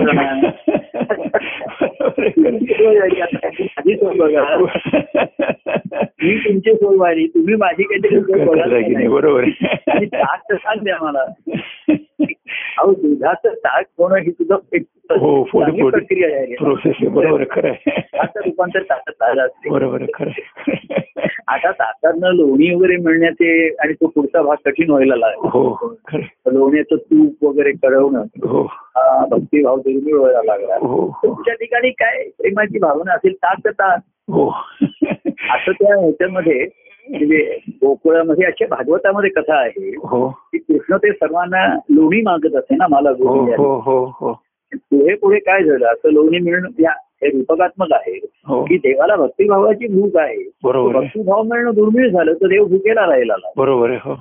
बघा. 4.17 4.57
मी 6.23 6.39
तुमची 6.39 6.75
सोय 6.75 6.97
झाली 6.97 7.27
तुम्ही 7.27 7.55
माझी 7.55 7.83
काहीतरी 7.83 8.21
सोय 8.21 8.45
बघा 8.45 9.09
बरोबर 9.09 9.45
ताक 10.05 10.41
तर 10.51 10.57
सांग 10.57 10.85
द्या 10.85 10.97
मला. 11.03 11.25
अहो 12.79 12.93
दुधाचं 12.93 13.55
ताक 13.55 13.85
होणं 13.99 14.17
ही 14.17 14.31
सुद्धा 14.31 14.57
हो 15.21 15.43
प्रक्रिया 15.91 16.37
आहे. 16.37 16.55
प्रोसेस 16.55 17.09
बरोबर 17.09 17.45
खरं 17.51 17.73
रूपांतर 18.37 18.83
ताकात 18.83 19.39
असते. 19.39 19.71
बरोबर 19.71 20.03
खरं. 20.15 20.31
आता 21.49 21.71
ताकातनं 21.71 22.29
लोणी 22.29 22.75
वगैरे 22.75 22.97
मिळण्याचे 22.97 23.69
आणि 23.69 23.93
तो 23.93 24.07
पुढचा 24.07 24.43
भाग 24.43 24.57
कठीण 24.65 24.91
व्हायला 24.91 25.17
लागला. 25.17 25.49
हो. 25.49 25.97
लोण्याचं 26.47 26.97
तूप 26.97 27.45
वगैरे 27.45 27.73
कळवणं. 27.73 28.21
हा. 28.21 28.84
भक्तिभाव 29.31 29.77
दुर्मिळ 29.77 30.15
व्हायला 30.15 30.41
लागला. 30.45 30.75
हो 30.75 30.87
हो. 30.87 31.21
तुमच्या 31.25 31.55
ठिकाणी 31.55 31.91
काय 31.91 32.29
प्रेमाची 32.39 32.79
भावना 32.79 33.13
असेल 33.13 33.33
तर 33.35 33.71
ताक 33.71 33.99
हो. 34.31 34.49
असं 35.51 35.73
त्या 35.73 36.01
ह्याच्यामध्ये 36.01 36.67
म्हणजे 37.11 37.59
गोकुळामध्ये 37.69 38.45
अशा 38.47 38.67
भागवतामध्ये 38.71 39.31
कथा 39.31 39.57
आहे. 39.57 39.91
की 40.31 40.59
कृष्ण 40.59 40.97
ते 40.97 41.13
सर्वांना 41.13 41.75
लोणी 41.75 42.21
मागत 42.23 42.57
असे 42.57 42.75
ना 42.75 42.87
मला 42.91 43.13
पुढे 44.91 45.15
पुढे 45.15 45.39
काय 45.39 45.63
झालं? 45.65 45.87
असं 45.87 46.13
लोणी 46.13 46.39
मिळणं 46.39 46.69
या 46.81 46.91
हे 46.91 47.29
रूपकात्मक 47.29 47.93
आहे. 47.93 48.19
की 48.65 48.77
देवाला 48.77 49.17
भक्तिभावाची 49.17 50.01
भूक 50.01 50.17
आहे. 50.17 50.51
बरोबर 50.65 50.93
भक्तिभाव 50.93 51.43
मिळणं 51.43 51.71
दुर्मिळ 51.75 52.11
झालं 52.11 52.33
तर 52.33 52.47
देव 52.47 52.65
भुकेला 52.65 53.07
राहिला 53.07 53.35
बरोबर 53.57 53.91
आहे 53.91 53.99
हो. 54.03 54.15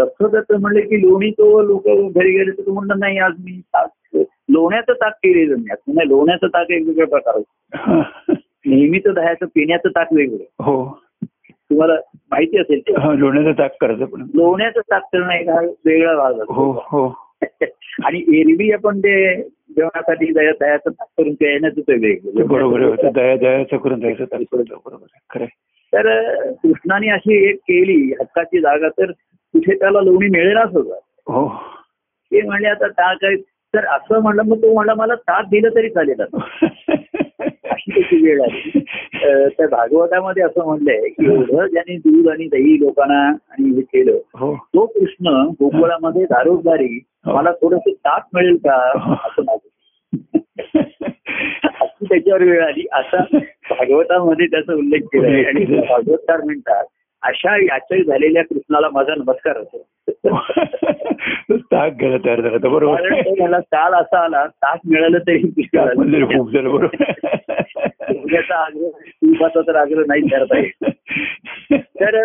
तसं 0.00 0.28
जर 0.28 0.40
ते 0.40 0.56
म्हणले 0.56 0.80
की 0.80 1.00
लोणी 1.00 1.30
तो 1.30 1.62
लोक 1.62 1.84
घरी 1.88 2.30
गेले 2.32 2.50
तर 2.50 2.62
तो 2.66 2.72
म्हणणार 2.72 2.96
नाही 2.96 3.18
आज 3.18 3.32
मी 3.44 3.60
ताक 3.76 4.16
लोण्याचं 4.50 4.92
ताक 4.92 5.12
केलेलं 5.12 5.56
नाही. 5.58 6.08
लोण्याचं 6.08 6.46
ताक 6.46 6.70
एक 6.70 6.96
प्रकार 6.96 7.36
असतो. 7.36 7.76
हा. 7.76 8.02
नेहमीचं 8.66 9.14
दह्याचं 9.14 9.46
पिण्याचं 9.46 9.88
ताक 9.88 10.12
वेगळं. 10.12 10.64
हो. 10.64 11.00
तुम्हाला 11.48 11.94
माहिती 12.30 12.58
असेल 12.58 12.80
ते. 12.80 12.92
लोण्याचं 13.18 13.52
ताक 13.52 13.76
करायचं 13.80 14.04
पण. 14.04 14.20
लोण्याचं 14.20 14.80
ताक 14.80 15.02
करणं 15.02 15.32
एक 15.32 15.48
हा 15.48 15.60
वेगळा 15.84 16.16
भाग 16.16 16.34
हो 16.34 16.72
असतो. 16.72 16.98
हो 16.98 17.14
आणि 18.04 18.40
एरवी 18.40 18.72
आपण 18.72 18.98
ते 18.98 19.42
जेवणासाठी 19.42 20.32
दह्या 20.32 20.52
दह्याचं 20.60 20.90
ताक 20.90 21.06
करून 21.18 21.34
प्यायचं 21.34 21.68
ते 21.68 21.94
वेगळं. 21.94 22.46
बरोबर 22.46 22.82
होतं 22.82 23.08
दया 23.14 23.36
दयाचं 23.36 23.76
करून 23.76 24.00
द्यायचं 24.00 24.24
ताक. 24.24 24.40
बरोबर 24.52 25.06
खरं. 25.30 25.44
तर 25.92 26.24
कृष्णाने 26.52 27.08
अशी 27.08 27.48
एक 27.48 27.56
केली 27.56 28.12
हक्काची 28.20 28.60
जागा. 28.60 28.88
तर 28.88 29.10
कुठे 29.54 29.74
त्याला 29.74 30.00
लोणी 30.00 30.28
मिळेनाच 30.28 30.74
होता 30.74 30.94
हो. 31.26 31.48
ते 32.32 32.40
म्हणले 32.42 32.68
आता 32.68 32.86
ताक 32.88 33.24
आहे 33.24 33.36
तर 33.74 33.84
असं 33.86 34.20
म्हणलं 34.22 34.42
मग 34.42 34.56
तो 34.62 34.72
म्हणला 34.74 34.94
मला 34.94 35.14
ताक 35.28 35.44
दिलं 35.50 35.74
तरी 35.74 35.88
चालेल 35.88 36.20
आता. 36.20 36.38
अशी 37.64 37.90
त्याची 37.90 38.16
वेळ 38.22 38.40
आली. 38.42 38.80
त्या 39.48 39.66
भागवतामध्ये 39.68 40.42
असं 40.42 40.64
म्हणलंय 40.66 41.08
की 41.08 41.24
एवढं 41.26 41.66
ज्यांनी 41.66 41.96
दूध 41.98 42.28
आणि 42.28 42.46
दही 42.46 42.78
लोकांना 42.80 43.20
आणि 43.26 43.74
हे 43.76 43.80
केलं 43.82 44.18
हो. 44.34 44.54
तो 44.74 44.86
कृष्ण 44.86 45.34
गोकुळामध्ये 45.60 46.24
दारोदारी 46.24 46.98
हो. 47.26 47.36
मला 47.36 47.52
थोडस 47.52 47.88
ताक 47.88 48.26
मिळेल 48.34 48.56
का? 48.66 48.76
असं 49.26 49.56
अशी 51.74 52.04
त्याच्यावर 52.04 52.42
वेळ 52.42 52.62
आली. 52.64 52.86
असा 52.92 53.22
भागवतामध्ये 53.70 54.46
त्याचा 54.46 54.74
उल्लेख 54.74 55.06
केला 55.12 55.48
आणि 55.48 55.64
भागवतकार 55.80 56.40
म्हणतात 56.40 56.84
अशा 57.24 57.56
याचय 57.56 58.02
झालेल्या 58.02 58.42
कृष्णाला 58.44 58.88
माझा 58.92 59.14
नमस्कार 59.14 59.56
असतो. 59.58 59.78
ताक 61.58 61.92
घ्यायला 61.92 62.16
तयार 62.24 62.40
झाला 62.40 62.56
होता, 62.56 62.68
बरोबर. 62.68 62.96
कारण 62.96 63.22
तो 63.22 63.44
मला 63.44 63.58
काल 63.58 63.94
असा 63.94 64.24
आला 64.24 64.46
ताक 64.46 64.78
मिळालं 64.86 65.18
तरी 65.18 65.66
तरी 65.74 66.38
खूप 66.38 66.52
झालं 66.52 66.72
बरोबर. 66.72 67.04
आग्रह 68.52 69.48
तर 69.56 69.74
आग्रह 69.74 70.02
नाही 70.06 70.28
करता 70.28 70.58
येत 70.58 70.90
तर 71.72 72.24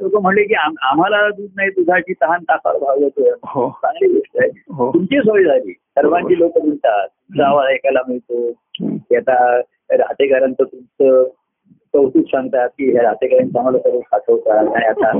लोक 0.00 0.22
म्हणले 0.22 0.44
की 0.44 0.54
आम- 0.54 0.82
आम्हाला 0.82 1.28
दूध 1.28 1.50
नाही 1.56 1.70
दुधाची 1.70 2.12
तहान 2.12 2.42
ताकावर 2.42 2.78
भागवतोय 2.78 3.30
हो. 3.44 3.78
चांगली 3.82 4.12
गोष्ट 4.12 4.42
आहे. 4.42 4.62
हो. 4.72 4.94
तुमची 4.94 5.18
सोय 5.18 5.44
झाली. 5.44 5.72
सर्वांची 5.72 6.38
लोक 6.38 6.58
म्हणतात 6.58 7.08
जावा 7.38 7.66
ऐकायला 7.66 8.00
मिळतो. 8.08 8.52
की 8.82 9.16
आता 9.16 9.60
राहतेकरांचं 9.90 10.64
तुमचं 10.64 11.24
कौतुक 11.98 12.24
सांगतात 12.26 12.68
की 12.78 12.90
ह्या 12.92 13.02
राहतेकरांचं 13.02 13.58
आम्हाला 13.58 13.78
सर्व 13.78 14.00
खातवतात 14.10 14.76
आणि 14.76 14.86
आता 14.86 15.10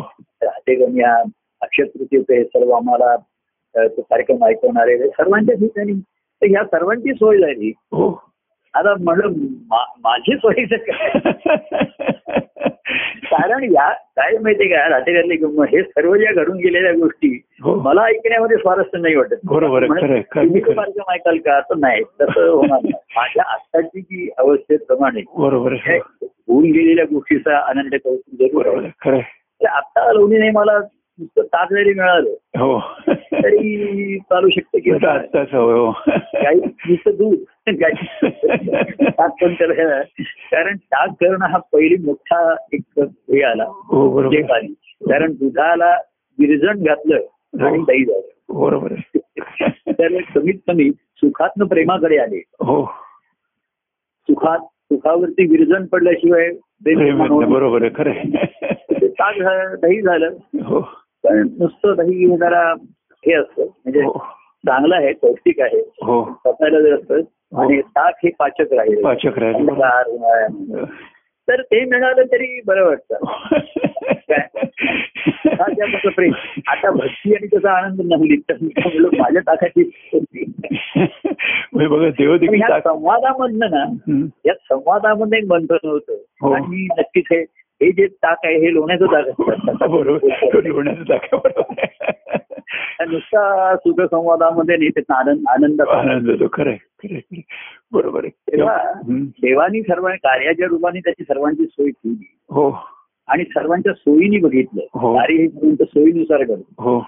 राहतेकरांनी 0.42 1.00
या 1.00 1.14
अक्षय 1.62 1.84
तृतीयेचं 1.84 2.32
हे 2.34 2.44
सर्व 2.44 2.70
आम्हाला 2.70 3.14
कार्यक्रम 3.74 4.44
ऐकवणारे 4.44 4.94
हे 4.96 5.08
सर्वांच्या 5.08 5.54
ठिकाणी 5.54 5.92
तर 5.92 6.46
ह्या 6.46 6.62
सर्वांची 6.64 7.12
सोय 7.14 7.38
झाली. 7.38 7.72
हो. 7.92 8.08
आता 8.74 8.94
म्हणलं 9.00 9.32
माझी 10.04 10.36
सोयीचं 10.36 10.76
काय? 10.76 11.08
कारण 13.30 13.64
या 13.72 13.88
काय 14.16 14.36
माहितीये 14.42 14.68
का 14.70 14.88
राहतेकरले 14.88 15.34
हे 15.70 15.82
सर्व 15.82 16.14
ज्या 16.16 16.32
घडून 16.32 16.56
गेलेल्या 16.56 16.92
गोष्टी 16.92 17.28
हो. 17.62 17.74
मला 17.82 18.04
ऐकण्यामध्ये 18.04 18.56
स्वारस्य 18.56 18.98
नाही 18.98 19.14
वाटत. 19.16 19.36
बरोबर 19.44 19.82
आहे, 19.82 19.88
तुम्ही. 19.88 20.60
कार्यक्रम 20.60 21.10
ऐकाल 21.12 21.38
का? 21.38 21.58
तर 21.60 21.76
नाही 21.78 22.02
तसं 22.20 22.48
होणार 22.48 22.78
नाही. 22.82 22.92
माझ्या 23.16 23.44
आत्ताची 23.52 24.00
जी 24.00 24.28
अवस्थेप्रमाणे 24.38 25.22
बरोबर 25.38 25.72
हे 25.86 25.98
होऊन 26.48 26.64
गेलेल्या 26.64 27.04
गोष्टीचा 27.04 27.58
आनंद 27.58 27.94
कौतुक 27.94 28.34
जरूर. 28.34 28.88
तर 29.04 29.66
आत्ता 29.66 30.12
लोणीने 30.12 30.50
मला 30.50 30.78
नुसतं 31.18 31.42
ताक 31.42 31.72
जरी 31.72 31.94
मिळालं 31.94 32.30
हो. 32.58 32.80
तरी 33.08 34.18
चालू 34.18 34.48
शकतं 34.48 34.78
की 34.78 34.90
आता 34.90 35.40
हो 35.40 35.86
हो. 35.86 35.92
काही 36.08 36.60
नुसतं 36.64 37.10
दूध 37.10 37.38
पण 37.68 39.54
त्याला 39.54 40.02
कारण 40.28 40.76
ताक 40.76 41.10
करणं 41.10 41.46
हा 41.46 41.58
पहिली 41.58 41.96
मोठा 42.04 42.54
एक 42.72 43.00
हे 43.00 43.42
आला 43.42 43.64
हो 43.64 44.30
कारण 45.10 45.32
दुधाला 45.32 45.90
विरजण 46.38 46.82
घातलं 46.84 47.16
आणि 47.66 47.78
दही 47.88 48.04
झालं. 48.04 48.60
बरोबर. 48.60 48.92
तर 49.88 50.20
कमीत 50.20 50.54
कमी 50.54 50.90
सुखातनं 50.90 51.66
प्रेमाकडे 51.66 52.18
आले. 52.18 52.36
हो. 52.36 52.84
सुखात 54.22 54.58
सुखावरती 54.92 55.46
विरजण 55.46 55.86
पडल्याशिवाय. 55.86 56.50
बरोबर 57.46 57.82
आहे 57.82 57.90
खरं 57.96 58.12
ताक 59.06 59.38
झालं 59.38 59.74
दही 59.82 60.02
झालं. 60.02 60.30
हो. 60.64 60.80
पण 61.24 61.48
नुसतं 61.58 61.94
दही 61.96 62.36
जरा 62.36 62.74
हे 63.26 63.32
असतं 63.32 63.62
म्हणजे 63.62 64.00
हो. 64.00 64.18
चांगलं 64.66 64.96
आहे 64.96 65.12
पौष्टिक 65.12 65.60
आहे. 65.60 65.80
हो. 66.02 66.22
पचायला 66.44 66.80
जर 66.80 66.94
असतं 66.94 67.14
आणि 67.62 67.80
ताक 67.80 68.14
हे 68.24 68.30
पाचक 68.38 68.72
राहील. 68.72 69.04
पाचक 69.04 69.38
राहील. 69.38 69.66
तर 71.48 71.62
ते 71.62 71.84
मिळालं 71.84 72.22
तरी 72.22 72.60
बरं 72.66 72.84
वाटतं. 72.84 73.16
त्याचं 75.56 76.08
प्रेम 76.08 76.32
आता 76.68 76.90
भक्ती 76.90 77.34
आणि 77.34 77.46
त्याचा 77.46 77.72
आनंद 77.72 78.00
नाही 78.00 78.36
माझ्या 79.18 79.40
ताकाची 79.42 79.90
होती. 80.12 80.44
म्हणजे 81.72 81.86
बघा 81.86 82.06
ह्या 82.56 82.80
संवादामधनं 82.80 83.66
ना. 83.70 83.84
या 84.46 84.54
संवादामध्ये 84.54 85.38
एक 85.38 85.46
बंधन 85.48 85.88
होतं 85.88 86.16
हो. 86.42 86.52
आणि 86.52 86.88
नक्कीच 86.98 87.24
हे 87.30 87.44
हे 87.80 87.90
जे 87.92 88.06
ताक 88.06 88.38
आहे 88.44 88.54
हे 88.56 88.72
लोण्याचं 88.74 89.06
ताक 89.06 89.24
बरोबर 89.90 90.66
लोण्याचं 90.66 91.02
ताक. 91.02 91.36
नुसता 93.08 93.76
सुख 93.76 94.00
संवादामध्ये 94.00 94.76
नाही 94.76 94.88
त्याचा 94.90 95.18
आनंद 95.18 95.44
आनंद 95.48 95.80
आनंद 95.80 96.30
होतो 96.30 96.46
खरं. 96.52 96.74
बरोबर 97.92 98.24
आहे 98.24 98.56
तेव्हा. 98.56 98.92
देवानी 99.10 99.82
सर्व 99.82 100.08
कार्याच्या 100.08 100.66
रूपाने 100.66 101.00
त्याची 101.00 101.22
सर्वांची 101.22 101.64
सोय 101.64 101.90
केली 101.90 102.34
हो 102.50 102.70
आणि 103.28 103.44
सर्वांच्या 103.44 103.92
सोयीनी 103.92 104.38
बघितलं. 104.38 104.82
हो. 104.94 105.14
कार्य 105.14 105.34
हे 105.34 105.48
सर्वांच्या 105.48 105.86
सोयीनुसार 105.86 106.44
करतो 106.44 106.82
हो. 106.82 107.00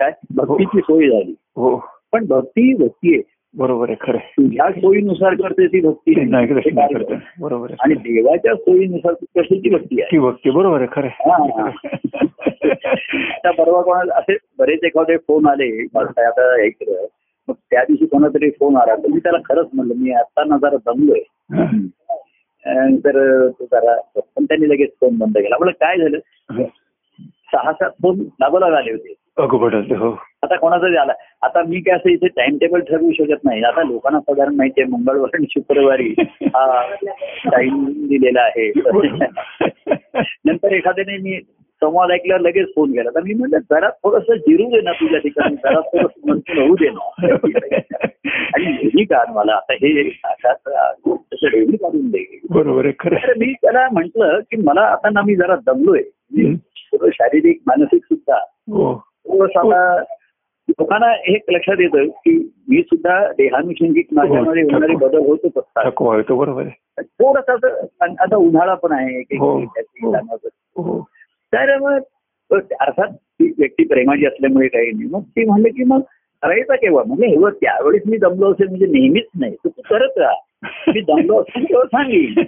काय? 0.00 0.12
भक्तीची 0.34 0.80
सोय 0.80 1.08
झाली. 1.08 1.34
हो. 1.56 1.84
पण 2.12 2.26
भक्ती 2.26 2.60
ही 2.60 2.74
भक्ती 2.74 3.14
आहे. 3.14 3.22
बरोबर 3.54 3.88
आहे 3.88 3.96
खरं. 4.00 4.18
तुझ्या 4.18 4.70
सोयीनुसार 4.70 5.34
करते 5.34 5.66
ती 5.66 5.80
भक्ती 5.80 6.20
हे 6.20 7.16
बरोबर 7.40 7.72
आणि 7.80 7.94
देवाच्या 7.94 8.54
सोयीनुसार 8.54 9.12
करते 9.12 9.58
ती 9.58 9.70
भक्ती 9.70 10.00
आहे. 10.00 10.12
ती 10.12 10.18
भक्ती 10.18 10.50
बरोबर 10.50 10.78
आहे 10.78 10.86
खरं 10.92 11.08
हा. 11.08 11.70
आता 13.34 13.50
परवा 13.50 13.82
कोणाला 13.82 14.14
असे 14.14 14.36
बरेच 14.58 14.84
एखादे 14.84 15.16
फोन 15.16 15.46
आले. 15.46 15.86
मला 15.94 16.06
काय 16.06 16.24
आता 16.24 16.62
ऐकलं 16.62 17.06
मग 17.48 17.54
त्या 17.70 17.82
दिवशी 17.82 18.06
कोणातरी 18.06 18.50
फोन 18.50 18.76
आला. 18.76 18.96
तर 18.96 19.08
मी 19.08 19.20
त्याला 19.20 19.38
खरंच 19.44 19.66
म्हणलं 19.72 19.94
मी 19.96 20.10
आता 20.10 20.44
ना 20.44 20.56
जरा 20.56 20.76
दमलोय 20.86 21.20
हं. 22.66 22.72
अं, 22.72 22.96
तर 22.96 23.48
तो 23.48 23.64
जरा 23.64 24.20
पण 24.36 24.44
त्यांनी 24.44 24.68
लगेच 24.68 24.90
फोन 25.00 25.18
बंद 25.18 25.38
केला. 25.38 25.56
म्हणलं 25.58 25.72
काय 25.72 25.96
झालं? 25.98 26.18
सहा 27.52 27.72
सात 27.72 27.90
फोन 27.90 28.20
लाभला 28.40 28.76
आले 28.76 28.90
होते. 28.92 29.14
हो. 29.94 30.10
आता 30.42 30.56
कोणाचा 30.56 30.88
झाला 30.88 31.12
आता 31.42 31.62
मी 31.62 31.80
काय 31.80 31.96
असं 31.96 32.10
इथे 32.10 32.28
टाइम 32.28 32.56
टेबल 32.56 32.80
ठरवू 32.80 33.12
शकत 33.12 33.44
नाही. 33.44 33.62
आता 33.62 33.82
लोकांना 33.82 34.20
साधारण 34.20 34.54
माहितीये 34.54 34.86
मंगळवार 34.86 35.30
आणि 35.34 35.46
शुक्रवारी 35.50 36.14
हा 36.42 36.94
टाइम 37.44 37.84
दिलेला 37.84 38.40
आहे. 38.40 38.72
नंतर 40.44 40.72
एखाद्याने 40.72 41.16
मी 41.16 41.40
संवाद 41.80 42.10
ऐकल्यावर 42.10 42.40
लगेच 42.40 42.66
फोन 42.74 42.90
केला 42.90 43.10
तर 43.10 43.20
मी 43.22 43.34
म्हटलं 43.34 43.58
जरा 43.58 43.88
थोडस 43.88 44.24
जिरू 44.30 44.64
दे 44.64 44.80
ना 44.80 44.92
तुझ्या 44.92 45.18
ठिकाणी 45.18 45.54
जरा 45.54 45.80
थोडस 45.80 46.28
मंथन 46.28 46.58
होऊ 46.58 46.74
दे 46.74 46.88
ना. 46.90 47.12
आणि 48.54 48.64
नेहमी 48.64 49.04
का 49.04 49.24
मला 49.32 49.52
आता 49.52 49.72
हे 49.72 50.10
तसं 50.10 51.70
काढून 51.76 52.08
दे. 52.08 52.40
बरोबर 52.50 52.84
आहे 52.84 52.94
खरं 52.98 53.16
तर 53.16 53.32
मी 53.38 53.52
त्याला 53.52 53.88
म्हंटल 53.92 54.40
की 54.40 54.56
मला 54.56 54.80
आता 54.80 55.10
ना 55.10 55.22
मी 55.22 55.36
जरा 55.36 55.56
दमलोय. 55.66 56.00
हं. 56.38 56.54
थोडं 56.54 57.10
शारीरिक 57.12 57.60
मानसिक 57.66 58.04
सुद्धा. 58.04 58.36
हो. 58.52 58.94
थोडंस 59.08 59.56
आता 59.56 60.02
लोकांना 60.68 61.06
हे 61.06 61.38
लक्षात 61.48 61.76
येतं 61.80 62.04
की 62.04 62.52
मी 62.68 62.82
सुद्धा 62.82 63.32
देहानुषंगिक 63.32 64.06
माझ्यामध्ये 64.12 64.62
हो, 64.62 64.68
होणारे 64.72 64.94
थकवा. 64.94 65.08
बदल 65.08 65.18
होतच 65.18 65.52
असतात 65.56 65.84
थोडस 66.98 67.64
आता 68.00 68.36
उन्हाळा 68.36 68.74
पण 68.74 68.92
आहे 68.92 69.22
तर 71.54 71.78
मग 71.78 72.00
अर्थात 72.80 73.08
ती 73.08 73.52
व्यक्ती 73.58 73.84
प्रेमाची 73.84 74.26
असल्यामुळे 74.26 74.68
काही 74.68 74.86
नाही. 74.86 75.08
मग 75.10 75.20
ती 75.20 75.44
म्हणले 75.44 75.68
की 75.68 75.84
मग 75.84 76.00
करायचा 76.42 76.76
केव्हा? 76.76 77.04
म्हणजे 77.06 77.26
हे 77.26 77.50
त्यावेळेस 77.50 78.02
मी 78.06 78.16
दमलो 78.16 78.50
असेल 78.50 78.68
म्हणजे 78.68 78.86
नेहमीच 78.86 79.24
नाही. 79.40 79.54
तू 79.54 79.68
करत 79.68 80.18
राहा. 80.18 80.34
मी 80.88 81.00
दमलो 81.00 81.40
असेल 81.40 81.64
तेव्हा 81.64 81.84
सांगेन. 81.84 82.44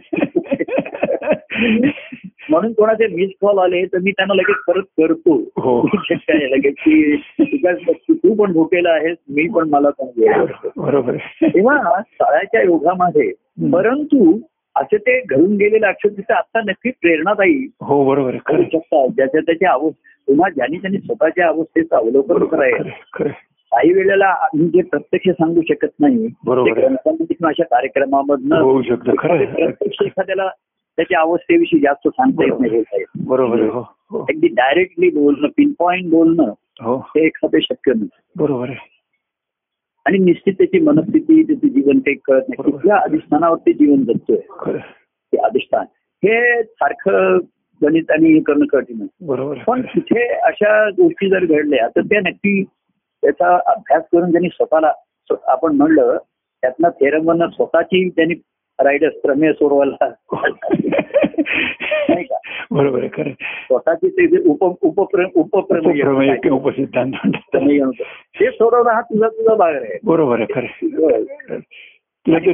म्हणून 2.50 2.72
कोणाचे 2.72 3.06
मिस 3.06 3.30
कॉल 3.40 3.58
आले 3.58 3.84
तर 3.84 3.98
मी 3.98 4.10
त्यांना 4.10 4.34
लगेच 4.34 4.56
परत 4.68 4.82
करतो. 4.82 5.34
हो. 5.40 5.88
लगेच 6.28 6.74
की 6.78 7.16
तुझ्या- 7.16 7.92
तू 8.10 8.34
पण 8.34 8.52
भुकेला 8.52 8.90
आहेस 8.90 9.16
मी 9.28 9.48
पण 9.48 9.68
मला 9.68 9.90
पण 9.90 10.06
वेळ. 10.16 10.44
बरोबर. 10.76 11.16
तेव्हा 11.42 12.00
काळाच्या 12.00 12.62
योगामध्ये. 12.62 13.32
परंतु 13.72 14.38
असे 14.76 14.96
ते 14.96 15.20
घडून 15.20 15.56
गेलेले 15.56 15.86
अक्षर 15.86 16.08
तिथे 16.08 16.32
आता 16.32 16.60
नक्की 16.60 16.90
प्रेरणादायी 16.90 17.68
हो 17.80 18.04
बरोबर 18.04 18.36
ज्याच्या 18.36 19.40
त्याच्या 19.40 19.72
अवस्था 19.72 20.08
किंवा 20.28 20.48
ज्यांनी 20.48 20.78
त्यांनी 20.78 20.98
स्वतःच्या 20.98 21.48
अवस्थेचं 21.48 21.96
अवलोकन 21.96 22.44
करायचं. 22.44 23.28
काही 23.72 23.92
वेळेला 23.92 24.26
आम्ही 24.26 24.68
जे 24.68 24.82
प्रत्यक्ष 24.82 25.28
सांगू 25.30 25.60
शकत 25.68 25.88
नाही 26.00 26.28
बरोबर. 26.44 26.70
ग्रंथांमध्ये 26.70 27.26
किंवा 27.26 27.48
अशा 27.48 27.64
कार्यक्रमामधनं 27.64 28.60
होऊ 28.60 28.82
शकतं. 28.82 29.14
प्रत्यक्ष 29.14 30.06
एखाद्याला 30.06 30.48
त्याच्या 30.96 31.20
अवस्थेविषयी 31.20 31.80
जास्त 31.80 32.08
सांगता 32.08 32.44
येत 32.44 32.60
नाही 32.60 33.04
बरोबर 33.26 33.60
हो 33.60 33.80
हो. 34.10 34.20
अगदी 34.20 34.48
डायरेक्टली 34.48 35.10
बोलणं 35.10 35.48
पिन 35.56 35.72
पॉईंट 35.78 36.10
बोलणं 36.10 36.52
हो. 36.80 36.96
हे 36.96 37.26
एखादं 37.26 37.58
शक्य 37.58 37.92
नाही. 37.92 38.08
बरोबर 38.36 38.68
आहे. 38.68 38.99
आणि 40.06 40.18
निश्चित 40.18 40.54
त्याची 40.54 40.78
मनस्थिती 40.78 41.42
त्याचं 41.42 41.68
जीवन 41.68 41.98
काही 41.98 42.16
कळत 42.24 42.42
नाही. 42.48 42.62
कुठल्या 42.62 42.96
अधिष्ठानावरती 42.96 43.72
जीवन 43.72 44.04
जगतोय. 44.04 44.78
ते 45.32 45.36
अधिष्ठान 45.36 45.86
हे 46.22 46.62
सारखं 46.62 47.38
गणित 47.80 48.10
आणि 48.10 48.32
हे 48.34 48.40
करणं 48.40 48.66
कठीण 48.66 49.06
बरोबर. 49.20 49.56
पण 49.66 49.82
तिथे 49.82 50.26
अशा 50.28 50.88
गोष्टी 50.90 51.28
जर 51.30 51.44
घडल्या 51.44 51.88
तर 51.88 52.00
त्या 52.00 52.20
नक्की 52.20 52.62
त्याचा 53.22 53.58
अभ्यास 53.66 54.02
करून 54.12 54.32
त्यांनी 54.32 54.48
स्वतःला 54.48 54.92
स्व- 54.92 55.38
आपण 55.46 55.76
म्हणलं 55.76 56.16
त्यातनं 56.62 56.88
थेरमधनं 56.88 57.46
स्वतःची 57.48 58.08
त्यांनी 58.08 58.34
रायडर्स 58.78 59.14
प्रमेय 59.14 59.52
सोडवायला 59.52 60.10
नाही 62.08 62.24
का? 62.24 62.38
बरोबर 62.70 63.00
आहे 63.00 63.08
खरं. 63.14 63.30
स्वतःची 63.40 64.08
ते 64.08 64.26
जे 64.26 64.48
उपप्रमेय 64.48 66.50
उपसिद्धांत 66.50 67.12
म्हणतात. 67.12 67.92
ते 68.40 68.50
सोडवणं 68.50 68.90
हा 68.90 69.00
तुझा 69.00 69.28
तुझा 69.28 69.54
भाग 69.54 69.74
आहे. 69.74 69.98
बरोबर 70.04 70.40
आहे 70.40 70.54
खरं 70.54 70.66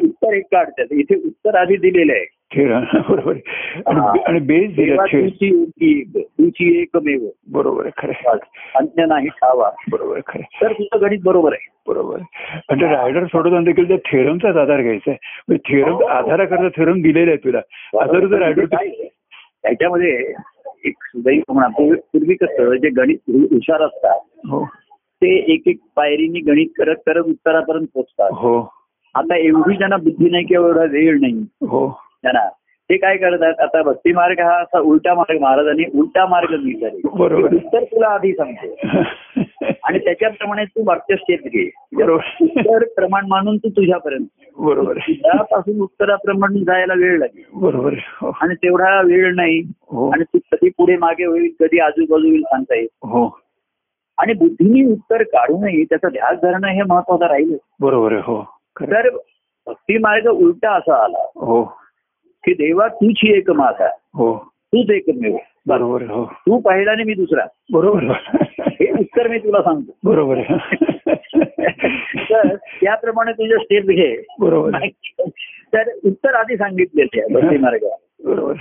उत्तर 0.04 0.32
एक 0.32 0.44
काढतात. 0.44 0.86
इथे 0.90 1.14
उत्तर 1.14 1.54
आधी 1.54 1.76
दिलेलं 1.76 2.12
आहे. 2.12 2.35
खेळ. 2.56 2.74
बरोबर. 3.10 3.34
आणि 3.86 4.00
हा. 4.00 4.38
बेस 4.42 4.74
दिला 4.74 5.04
खेळ. 5.08 5.28
तुझी 6.16 6.80
एकमेव. 6.80 7.28
बरोबर 7.52 7.86
आहे. 7.86 8.06
खरं. 8.06 8.36
अन्य 8.74 9.06
नाही 9.06 9.28
ठावा. 9.28 9.70
बरोबर 9.92 10.20
खरं. 10.26 10.42
तर 10.62 10.72
तुझं 10.72 11.00
गणित 11.00 11.18
बरोबर 11.24 11.52
आहे. 11.52 11.68
बरोबर. 11.88 12.18
आणि 12.68 12.84
रायडर 12.84 13.24
सोडवताना 13.24 13.64
देखील 13.64 13.88
त्या 13.88 13.96
थेरमचाच 13.96 14.56
आधार 14.56 14.82
घ्यायचा 14.82 15.10
आहे. 15.10 15.56
थेरम 15.56 16.04
आधाराकरता 16.04 16.68
थेरम 16.68 17.02
दिलेले 17.02 17.30
आहे 17.30 17.36
तुला. 17.36 17.60
जर 18.06 18.38
रायडर 18.38 18.38
म्हणजे 18.38 18.64
काय 18.64 18.86
आहे? 18.86 19.08
त्याच्यामध्ये 19.62 20.34
एक 20.84 20.94
सुदैव 21.02 21.52
म्हणा 21.52 21.68
पूर्वी 21.68 22.34
कसं 22.34 22.74
जे 22.74 22.88
गणित 22.88 23.16
हु- 23.28 23.40
हुशार 23.40 23.82
असतात 23.82 24.20
हो. 24.36 24.64
ते 24.98 25.54
एक 25.54 25.62
एक 25.66 25.76
पायरीनी 25.96 26.40
गणित 26.40 26.66
करत 26.78 26.94
करत 27.06 27.24
उत्तरापर्यंत 27.24 27.86
पोहोचतात. 27.94 28.30
हो. 28.32 28.72
आता 29.14 29.36
एवढी 29.36 29.78
त्यांना 29.78 29.96
बुद्धी 29.96 30.30
नाही 30.30 30.44
किंवा 30.44 30.68
एवढा 30.68 30.84
वेळ 30.84 31.18
नाही 31.20 31.32
हो. 31.60 32.05
त्यांना. 32.26 32.48
ते 32.90 32.96
काय 32.96 33.16
करतात 33.16 33.60
आता 33.60 33.82
भक्ती 33.82 34.12
मार्ग 34.12 34.40
हा 34.40 34.62
असा 34.62 34.80
उलटा 34.80 35.14
मार्ग 35.14 35.40
महाराजांनी 35.40 35.84
उलटा 35.94 36.26
मार्ग 36.26 36.56
बरोबर. 37.14 37.54
उत्तर 37.54 37.84
तुला 37.84 38.08
आधी 38.08 38.32
सांगतो. 38.32 38.76
आणि 39.84 39.98
त्याच्याप्रमाणे 39.98 40.64
तू 40.64 40.82
वाक्यस्टेप 40.86 41.40
घे. 41.42 41.70
उत्तर 42.40 42.84
प्रमाण 42.96 43.24
मानून 43.28 43.56
तू 43.56 43.68
तुझ्यापर्यंत 43.68 44.26
बरोबर. 44.58 44.98
त्यापासून 44.98 45.80
उत्तराप्रमाणे 45.80 46.60
जायला 46.60 46.94
वेळ 46.96 47.18
लागेल. 47.18 47.42
बरोबर. 47.54 47.92
हो. 47.92 48.36
आणि 48.40 48.54
तेवढा 48.54 49.00
वेळ 49.00 49.34
नाही. 49.34 49.60
हो. 49.82 50.10
आणि 50.10 50.22
तू 50.22 50.38
कधी 50.52 50.68
पुढे 50.68 50.96
मागे 50.96 51.24
होईल 51.24 51.50
कधी 51.60 51.78
आजूबाजू 51.78 52.28
होईल 52.28 52.42
सांगता 52.42 52.74
येईल 52.74 52.88
हो. 53.02 53.38
आणि 54.18 54.32
बुद्धीने 54.32 54.92
उत्तर 54.92 55.22
काढूनही 55.22 55.84
त्याचा 55.84 56.08
ध्यास 56.08 56.38
धरणं 56.42 56.68
हे 56.68 56.82
महत्वाचं 56.82 57.26
राहील. 57.26 57.56
बरोबर 57.80 58.12
हो. 58.12 58.42
तर 58.80 59.08
भक्ती 59.66 59.98
मार्ग 59.98 60.26
उलटा 60.28 60.70
असा 60.70 61.04
आला. 61.04 61.18
हो. 61.18 61.85
की 62.46 62.52
देवा 62.54 62.88
तुझी 62.88 63.36
एक 63.36 63.50
माता 63.50 63.86
हो. 63.86 64.52
तूच 64.54 64.90
एकमेव 64.90 65.36
बरोबर 65.66 66.02
हो. 66.02 66.24
तू 66.24 66.58
पहिला 66.58 66.90
आणि 66.90 67.04
मी 67.04 67.14
दुसरा. 67.14 67.46
बरोबर. 67.72 68.02
हे 68.60 68.92
उत्तर 68.92 69.28
मी 69.28 69.38
तुला 69.38 69.62
सांगतो. 69.62 69.96
बरोबर 70.04 70.38
आहे. 70.38 70.56
तर 72.30 72.56
त्याप्रमाणे 72.56 73.32
तुझे 73.32 73.54
स्टेप 73.54 73.84
घे. 73.84 74.24
बरोबर. 74.40 74.70
तर 75.74 75.82
उत्तर 76.04 76.34
आधी 76.34 76.56
सांगितलेले 76.56 77.20
आहे 77.20 77.34
भक्ती 77.34 77.56
मार्गावर 77.56 78.32
बरोबर. 78.34 78.52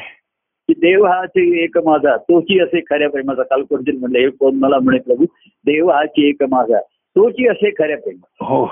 की 0.68 0.74
देव 0.74 1.06
हाची 1.06 1.64
एक 1.64 1.78
माझा 1.78 2.18
तोची 2.18 2.60
असे 2.60 2.80
खऱ्या 2.80 3.10
प्रेमाचा 3.10 3.44
काल 3.44 3.64
कोणतरी 3.64 3.98
म्हणलं 3.98 4.20
हे 4.20 4.30
कोण 4.30 4.56
मला 4.56 4.80
म्हणे 4.84 5.00
प्रभू 5.00 5.26
देव 5.66 5.90
हाची 5.90 6.30
एक 6.30 6.44
माझा 6.44 6.80
तोची 6.90 7.48
असे 7.48 7.70
खऱ्या 7.70 7.98
प्रेम 7.98 8.18
हो. 8.46 8.66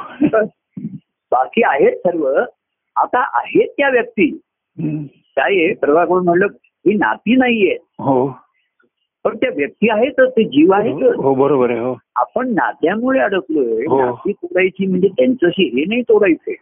बाकी 1.31 1.61
आहेत 1.65 1.97
सर्व. 1.97 2.27
आता 2.95 3.37
आहेत 3.37 3.67
त्या 3.77 3.89
व्यक्ती. 3.89 4.39
काय 4.79 5.55
आहे? 5.55 5.73
परवा 5.73 6.05
कोण 6.05 6.23
म्हणलं 6.23 6.45
ही 6.85 6.93
नाती 6.93 7.35
नाहीये. 7.35 7.77
हो. 7.99 8.31
पण 9.23 9.35
त्या 9.37 9.49
व्यक्ती 9.55 9.89
आहेतच 9.89 10.31
ते 10.31 10.43
जीव 10.43 10.71
आहेतच 10.73 11.15
हो 11.15 11.33
बरोबर 11.35 11.69
आहे 11.69 11.79
हो. 11.79 11.95
आपण 12.15 12.49
नात्यामुळे 12.53 13.19
अडकलोय. 13.19 13.85
हो. 13.85 13.99
नाती 14.05 14.31
तोडायची 14.31 14.87
म्हणजे 14.87 15.07
त्यांच्याशी 15.07 15.63
हे 15.63 15.85
नाही 15.85 16.01
तोडायचे 16.01 16.55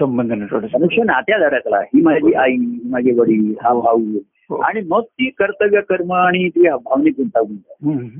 संबंध. 0.00 0.32
मनुष्य 0.32 1.02
नात्यात 1.02 1.42
अडकला 1.42 1.78
ही 1.80 2.02
माझी 2.02 2.32
आई 2.32 2.52
ही 2.52 2.80
माझे 2.90 3.12
वडील 3.12 3.54
हा 3.62 3.74
भाऊ. 3.74 4.02
हो. 4.50 4.56
आणि 4.56 4.80
मग 4.88 5.02
ती 5.02 5.30
कर्तव्य 5.30 5.80
कर्म 5.80 6.12
आणि 6.12 6.48
ती 6.48 6.68
भावनिक 6.68 7.14
गुंतागुंत. 7.16 8.10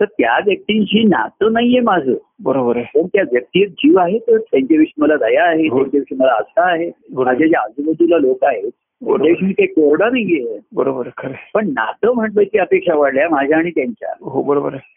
तर 0.00 0.04
त्या 0.04 0.38
व्यक्तींशी 0.46 1.02
नातं 1.04 1.52
नाहीये 1.52 1.80
माझं. 1.80 2.14
बरोबर 2.44 2.76
आहे. 2.76 2.84
पण 2.94 3.06
त्या 3.06 3.22
व्यक्तीत 3.32 3.68
जीव 3.68 3.98
आहे 3.98 4.18
तर 4.18 4.38
त्यांच्याविषयी 4.38 5.02
मला 5.02 5.16
दया 5.16 5.44
आहे 5.44 5.68
हो. 5.68 5.76
त्यांच्याविषयी 5.76 6.18
मला 6.18 6.32
आस्था 6.32 6.72
आहे. 6.72 6.90
माझ्या 7.12 7.46
ज्या 7.46 7.60
आजूबाजूला 7.60 8.18
लोक 8.18 8.44
आहेत 8.44 8.70
काही 9.02 9.66
कोरडा 9.66 10.10
नाहीये. 10.10 10.58
बरोबर 10.72 11.06
आहे 11.06 11.22
खरं 11.22 11.32
आहे. 11.32 11.50
पण 11.54 11.68
नातं 11.68 12.14
म्हटल्याची 12.14 12.58
अपेक्षा 12.58 12.94
वाढल्या 12.94 13.28
माझ्या 13.28 13.58
आणि 13.58 13.70
त्यांच्या. 13.70 14.12
हो 14.20 14.42
बरोबर 14.42 14.74
आहे. 14.74 14.92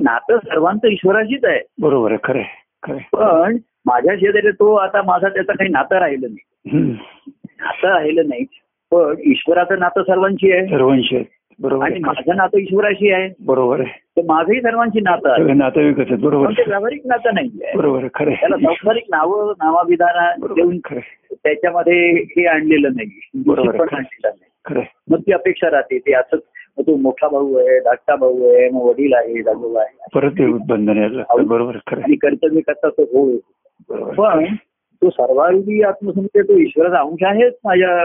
नातं 0.00 0.38
सर्वांचं 0.38 0.88
ईश्वराशीच 0.88 1.44
आहे. 1.44 1.60
बरोबर 1.80 2.10
आहे 2.10 2.18
खरं 2.24 2.38
आहे 2.38 2.64
खरं 2.82 2.96
आहे. 2.96 3.08
पण 3.12 3.56
माझ्या 3.86 4.16
शेजारी 4.16 4.50
तो 4.50 4.74
आता 4.74 5.02
माझा 5.02 5.28
त्याचं 5.28 5.52
काही 5.52 5.70
नातं 5.70 5.98
राहिलं 5.98 6.26
नाही. 6.30 6.80
नातं 7.60 7.88
राहिलं 7.88 8.28
नाही 8.28 8.44
पण 8.90 9.14
ईश्वराचं 9.24 9.78
नातं 9.78 10.02
सर्वांची 10.02 10.52
आहे. 10.52 10.66
सर्वांशी 10.66 11.16
आहेत 11.16 11.26
बरोबर 11.60 11.84
आणि 11.84 11.98
माझं 11.98 12.36
नातं 12.36 12.58
ईश्वराशी 12.58 13.10
आहे. 13.12 13.28
बरोबर 13.46 13.80
आहे. 13.80 14.00
तर 14.16 14.22
माझंही 14.26 14.60
सर्वांची 14.60 15.00
नातं 15.00 15.30
आहे. 15.30 15.42
आहेत. 15.42 16.18
बरोबर 16.18 16.50
ते. 16.50 16.62
व्यावहारिक 16.66 17.02
नातं 17.06 17.30
नाही 17.34 17.48
बरोबर 17.76 18.06
खरं 18.14 18.30
त्याला. 18.30 18.56
संसारिक 18.56 19.04
नावं 19.10 19.52
नावाविधान 19.62 20.40
देऊन 20.54 20.78
खरं. 20.84 21.00
त्याच्यामध्ये 21.32 22.10
हे 22.10 22.46
आणलेलं 22.46 22.88
नाही. 22.88 23.28
बरोबर 23.46 23.70
पण 23.70 23.86
खरं. 23.86 23.96
आणलेलं 23.96 24.28
नाही. 24.28 24.50
खरं. 24.64 24.80
मग 25.10 25.20
ती 25.20 25.32
अपेक्षा 25.32 25.70
राहते. 25.70 25.98
ते 25.98 26.12
असंच 26.12 26.40
मग 26.78 26.86
तो 26.86 26.96
मोठा 26.96 27.28
भाऊ 27.28 27.54
आहे 27.54 27.80
धाकटा 27.80 28.16
भाऊ 28.16 28.48
आहे 28.48 28.68
मग 28.68 28.82
वडील 28.82 29.12
आहे 29.12 29.42
दाजोबा 29.42 29.80
आहे. 29.80 29.96
परत 30.14 30.60
बंधन 30.68 30.96
यायला 30.96 31.22
बरोबर 31.42 31.76
खरं. 31.76 32.00
आणि 32.00 32.16
कर्तव्य 32.16 32.60
करता 32.60 32.88
तो 32.88 33.02
हो 33.02 34.22
आहे. 34.22 34.44
पण 34.46 34.54
तो 35.02 35.10
सर्वांगी 35.10 35.82
आत्मसंख्य 35.82 36.42
तो 36.42 36.58
ईश्वराचा 36.58 36.98
अंश 36.98 37.24
आहेच 37.24 37.54
माझ्या 37.64 38.04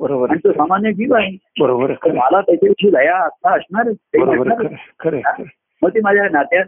बरोबर. 0.00 0.30
आणि 0.30 0.38
तो 0.44 0.52
सामान्य 0.52 0.92
जीव 0.92 1.14
आहे. 1.14 1.36
बरोबर. 1.60 1.90
मला 1.90 2.40
त्याच्याविषयी 2.40 2.90
दया 2.90 3.16
आता 3.16 3.52
आहे. 3.52 5.44
मग 5.82 5.90
ते 5.90 6.00
माझ्या 6.00 6.28
नात्यात 6.32 6.64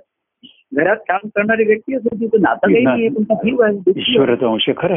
घरात 0.74 0.96
काम 0.96 1.28
करणारी 1.28 1.64
व्यक्ती 1.64 1.94
असेल 1.94 2.20
तिथं 2.20 2.40
नातं 2.40 2.72
काही 2.72 2.84
नाहीये 2.84 3.08
पण 3.08 3.22
ती 3.22 3.34
जीव 3.34 3.62
आहे 3.62 3.72
दुःखी 3.72 4.00
आहे. 4.00 4.12
ईश्वराचा 4.12 4.46
अंश 4.46 4.70
खरं. 4.78 4.96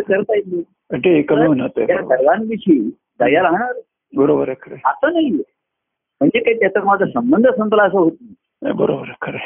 करता 0.00 0.34
येईल. 0.36 0.62
ते 0.96 1.22
सर्वांविषयी 1.22 2.90
दया 3.20 3.42
राहणार. 3.42 3.72
बरोबर 4.16 4.52
खरं. 4.62 4.76
आता 4.84 5.10
नाहीये 5.10 5.42
म्हणजे 6.20 6.38
काही 6.38 6.58
त्याचा 6.58 6.80
माझा 6.84 7.04
संबंध 7.06 7.46
संपला 7.46 7.82
असं 7.82 7.98
होत 7.98 8.12
नाही. 8.20 8.34
नाही, 8.62 8.74
बरोबर 8.74 9.04
खरं. 9.22 9.36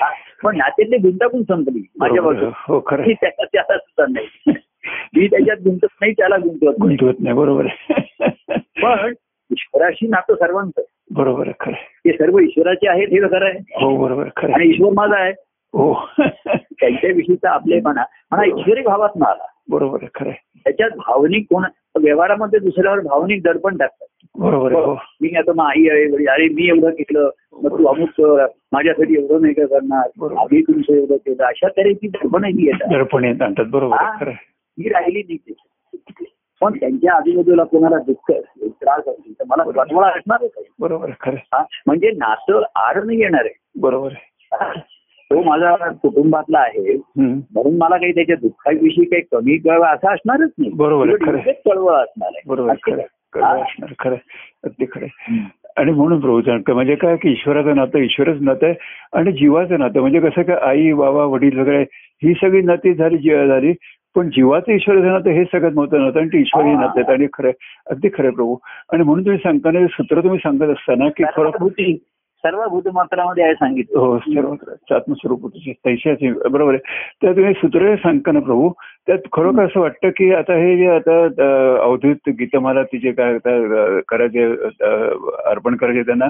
पण 0.44 0.57
नात्यातली 0.57 0.96
गुंतागुंत 0.96 1.44
संपली. 1.44 1.87
माझ्या. 1.98 2.22
बाजूला. 2.22 2.50
हो 2.54 2.83
खरं 2.87 3.04
सुद्धा 3.76 4.04
नाही. 4.11 4.52
मी 5.16 5.27
त्याच्यात 5.27 5.57
गुंतत 5.57 5.87
नाही 6.01 6.12
त्याला 6.12 6.37
गुंतवत 6.37 6.74
गुंतवत 6.81 7.14
नाही 7.20 7.37
बरोबर 7.37 7.66
पण 8.83 9.12
ईश्वराशी 9.51 10.07
नातं 10.07 10.35
सर्वांचं 10.35 10.83
बरोबर 11.11 11.48
खरं. 11.61 11.72
ते 11.72 12.12
सर्व 12.12 12.38
ईश्वराचे 12.38 12.88
आहेत 12.88 13.09
हे 13.09 13.20
खरं 13.20 13.46
आहे. 13.46 13.59
हो 13.59 13.96
बरोबर 13.96 14.29
खरं 14.37 14.53
आणि. 14.53 14.68
ईश्वर 14.68 14.92
माझा 14.92 15.16
आहे. 15.16 15.33
हो. 15.74 15.94
त्यांच्याविषयीचा 16.55 17.51
आपलेपणा. 17.51 18.03
म्हणा 18.31 18.44
ईश्वरी 18.44 18.83
भावात 18.83 19.09
ना 19.16 19.27
आला. 19.27 19.46
बरोबर 19.70 19.98
खरं. 20.14 20.31
त्याच्यात 20.31 20.90
भावनिक 20.90 21.46
कोण 21.51 21.64
व्यवहारामध्ये 22.03 22.59
दुसऱ्यावर 22.59 23.01
भावनिक 23.01 23.42
दडपण 23.42 23.77
टाकतात. 23.77 24.07
बरोबर 24.38 24.72
हो. 24.72 24.94
मी 25.20 25.35
आता 25.37 25.53
मग 25.57 25.64
आई 25.64 25.88
आहे 25.88 26.27
अरे 26.27 26.48
मी 26.48 26.68
एवढं 26.68 26.90
केलं 26.90 27.31
मग 27.62 27.79
तू 27.79 27.87
अमुक 27.87 28.20
माझ्यासाठी 28.72 29.14
एवढं 29.14 29.42
नाही 29.42 29.55
का 29.55 29.66
करणार. 29.66 30.35
आम्ही 30.37 30.62
तुमचं 30.62 30.94
एवढं 30.94 31.16
केलं. 31.16 31.44
अशा 31.44 31.68
तऱ्हेची 31.68 32.09
दडपण 32.09 32.44
ही 32.44 32.66
येतात. 32.66 32.88
दडपण 32.92 33.24
येत 33.24 33.42
आणतात 33.42 33.64
बरोबर 33.64 33.96
हा. 33.96 34.20
खरं. 34.20 34.33
ही 34.79 34.88
राहिली 34.88 35.23
नाही. 35.23 35.55
पण 36.61 36.73
त्यांच्या 36.81 37.14
आजूबाजूला 37.14 37.64
कोणाला 37.64 37.99
दुःख 37.99 38.31
असेल 38.31 38.71
त्रास 38.71 38.99
असेल 38.99 39.33
तर 39.33 39.45
मला 39.47 40.07
असणारच 40.09 40.51
आहे 40.57 40.64
बरोबर 40.81 41.11
खरं? 41.21 41.62
म्हणजे 41.87 42.11
नातं 42.11 42.62
आड 42.75 43.05
नाही 43.05 43.21
येणार 43.21 43.45
आहे 43.45 43.81
बरोबर? 43.81 44.12
तो 45.31 45.43
माझा 45.43 45.88
कुटुंबातला 45.91 46.59
आहे. 46.59 46.97
म्हणून 47.19 47.77
मला 47.77 47.97
काही 47.97 48.12
त्याच्या 48.14 48.37
दुःखाविषयी 48.37 49.05
काही 49.05 49.23
कमी 49.33 49.57
कळवा 49.59 49.91
असं 49.91 50.09
असणारच 50.09 50.51
नाही 50.59 50.71
बरोबर 50.71 51.17
कळवळ 51.17 51.95
असणार 51.95 52.29
आहे 52.29 52.43
बरोबर 52.47 52.71
आहे, 52.71 52.91
खरं. 52.93 53.03
खरं? 53.35 53.62
असणार. 53.62 54.12
अगदी. 54.64 54.87
आणि 55.77 55.93
म्हणून 55.93 56.21
प्रभू 56.21 56.75
म्हणजे 56.75 56.95
काय 56.95 57.17
की 57.17 57.31
ईश्वराचं 57.31 57.77
नातं 57.77 57.99
ईश्वरच 57.99 58.41
नातं 58.41 58.67
आहे 58.67 58.75
आणि 59.12 59.33
जीवाचं 59.33 59.79
नातं 59.79 60.01
म्हणजे 60.01 60.21
कसं 60.21 60.43
काय 60.43 60.57
आई 60.57 60.93
बाबा 60.93 61.25
वडील 61.25 61.59
वगैरे 61.59 61.83
ही 62.23 62.35
सगळी 62.35 62.62
नाती 62.62 62.95
झाली 62.95 63.19
जीवा 63.19 63.47
झाली 63.47 63.73
पण 64.16 64.29
जीवाचं 64.29 64.73
ईश्वराचं 64.73 65.07
नातं 65.07 65.31
हे 65.31 65.44
सगळ्यात 65.44 65.73
महत्वाचं 65.73 66.05
नातं. 66.05 66.21
आणि 66.21 66.29
ते 66.29 66.40
ईश्वरी. 66.40 66.75
नातं 66.75 67.12
आणि 67.12 67.27
खरं. 67.33 67.51
अगदी 67.90 68.09
खरं 68.14 68.31
प्रभू. 68.31 68.57
आणि 68.92 69.03
म्हणून 69.03 69.25
तुम्ही 69.25 69.38
सांगताना 69.38 69.87
सूत्र 69.87 70.21
तुम्ही 70.21 70.38
सांगत 70.38 70.71
असताना 70.73 71.09
की 71.16 71.25
खरं 71.37 71.97
सर्व 72.44 72.64
भूतमात्रामध्ये 72.71 73.44
आहे 73.44 73.55
सांगितलं. 73.55 73.99
हो 73.99 74.18
सर्व 74.18 74.94
आत्मस्वरूप 74.94 75.47
तैशाचे 75.85 76.33
बरोबर 76.49 76.75
आहे. 76.75 76.79
तर 77.23 77.33
तुम्ही 77.37 77.53
सूत्र 77.53 77.94
सांगता 77.97 78.33
ना 78.33 78.40
प्रभू 78.40 78.71
त्यात 79.07 79.29
खरोखर 79.33 79.64
असं 79.64 79.81
वाटतं 79.81 80.11
की 80.16 80.33
आता 80.35 80.55
हे 80.55 80.77
जे 80.77 80.87
आता 80.87 81.18
अवधूत 81.83 82.29
गीतमाला 82.29 82.83
तिचे 82.83 83.12
काय 83.12 83.35
आता 83.35 84.01
करायचे 84.09 84.44
अर्पण 85.44 85.77
करायचे 85.77 86.03
त्यांना 86.03 86.29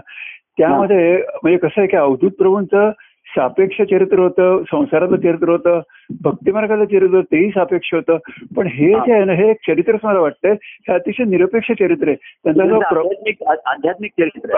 त्यामध्ये 0.58 1.16
म्हणजे 1.16 1.58
कसं 1.58 1.80
आहे 1.80 1.88
की 1.88 1.96
अवधूत 1.96 2.30
प्रभूंचं 2.38 2.90
सापेक्ष 3.38 3.82
चरित्र 3.82 4.18
होतं 4.18 4.62
संसाराचं 4.72 5.16
चरित्र 5.16 5.48
होतं 5.48 5.80
भक्तिमार्गाचं 6.24 6.84
चरित्र 6.84 7.14
होतं 7.16 7.32
तेही 7.32 7.50
सापेक्ष 7.50 7.94
होतं. 7.94 8.16
पण 8.56 8.66
हे 8.66 8.92
जे 8.92 9.12
आहे 9.12 9.24
ना 9.24 9.32
हे 9.32 9.50
एक 9.50 9.56
चरित्रच 9.66 10.00
मला 10.04 10.20
वाटतंय 10.20 10.54
हे 10.62 10.92
अतिशय 10.92 11.24
निरपेक्ष 11.24 11.72
चरित्र 11.72 12.08
आहे. 12.08 12.16
त्यांचा 12.44 12.66
जो 12.66 12.78
प्र- 12.80 13.56
आध्यात्मिक 13.66 14.10
चरित्र 14.20 14.56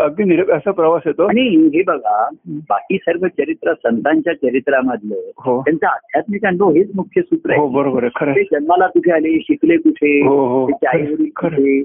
अगदी 0.00 0.24
निर 0.24 0.52
असा 0.52 0.70
प्रवास 0.70 1.02
येतो. 1.06 1.24
आणि 1.24 1.70
हे 1.74 1.82
बघा 1.82 2.28
बाकी 2.48 2.96
सर्व 2.96 3.26
चरित्र 3.26 3.72
संतांच्या 3.72 4.32
चरित्रामधलं 4.32 5.14
हो. 5.38 5.60
त्यांचा 5.60 5.88
आध्यात्मिक 5.88 6.44
अनुभव 6.44 6.70
हेच 6.70 6.90
मुख्य 6.94 7.22
सूत्र 7.22 7.54
हो 7.56 7.66
आहे. 7.66 7.74
बरोबर 7.74 8.04
आहे. 8.04 8.24
खरं. 8.24 8.32
जन्माला 8.32 8.86
कुठे 8.86 9.12
आले 9.12 9.38
शिकले 9.40 9.76
कुठे 9.76 10.26
हो 10.26 10.46
हो. 10.46 10.70
आई 10.86 11.02
वडील 11.02 11.82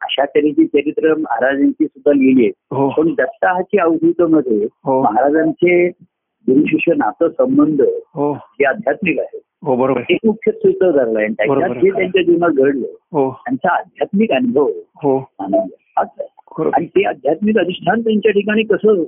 अशा 0.00 0.24
तऱ्हेची 0.24 0.66
चरित्र 0.66 1.14
महाराजांची 1.14 1.84
सुद्धा 1.84 2.12
लिहिली 2.12 2.42
आहेत 2.42 2.74
हो. 2.74 2.88
पण 2.88 3.14
दत्ताहाची 3.14 3.78
अवधूतमध्ये 3.78 4.66
हो. 4.84 5.02
महाराजांचे 5.02 5.88
गुरु 6.48 6.64
शिष्य 6.66 6.92
नातं 6.96 7.28
संबंध 7.28 7.82
हो. 8.14 8.32
हे 8.32 8.64
आध्यात्मिक 8.64 9.18
आहे. 9.18 9.40
हो 9.62 9.76
बरोबर. 9.76 10.00
आहे. 10.00 10.14
एक 10.14 10.20
मुख्य 10.26 10.52
सूत्र 10.52 10.90
धरलं 10.90 11.18
आहे. 11.18 11.28
त्याच्यात. 11.28 11.70
जे 11.70 11.90
त्यांच्या 11.90 12.22
जीवनात 12.22 12.50
घडलं 12.50 13.28
त्यांचा 13.28 13.74
आध्यात्मिक 13.74 14.32
अनुभव 14.32 14.68
हो. 15.02 15.30
आहे. 15.36 16.24
आणि 16.74 16.86
ते 16.86 17.04
आध्यात्मिक 17.04 17.58
अधिष्ठान 17.58 18.00
त्यांच्या 18.00 18.32
ठिकाणी 18.32 18.62
कसं 18.62 19.04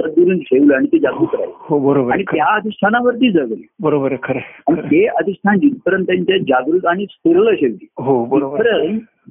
सद्गुरून 0.00 0.38
ठेवलं 0.38 0.74
आणि 0.74 0.86
ते 0.86 0.98
जागृत 0.98 1.34
राहील. 1.34 1.50
हो 1.54 1.78
बरोबर. 1.78 2.12
आणि 2.12 2.24
आहे. 2.28 2.36
त्या 2.36 2.54
अधिष्ठानावरती 2.54 3.32
जगली. 3.32 3.66
बरोबर 3.80 4.12
आहे 4.12 4.18
खरं 4.22 4.38
आहे. 4.38 4.62
आणि 4.68 4.80
आहे. 4.80 4.90
ते 4.90 5.06
अधिष्ठान 5.06 5.58
जिथपर्यंत 5.58 6.04
त्यांच्या 6.06 6.36
जागृत 6.38 6.86
आणि 6.86 7.06
स्फुरलं 7.10 7.54
शेवटी 7.54 7.86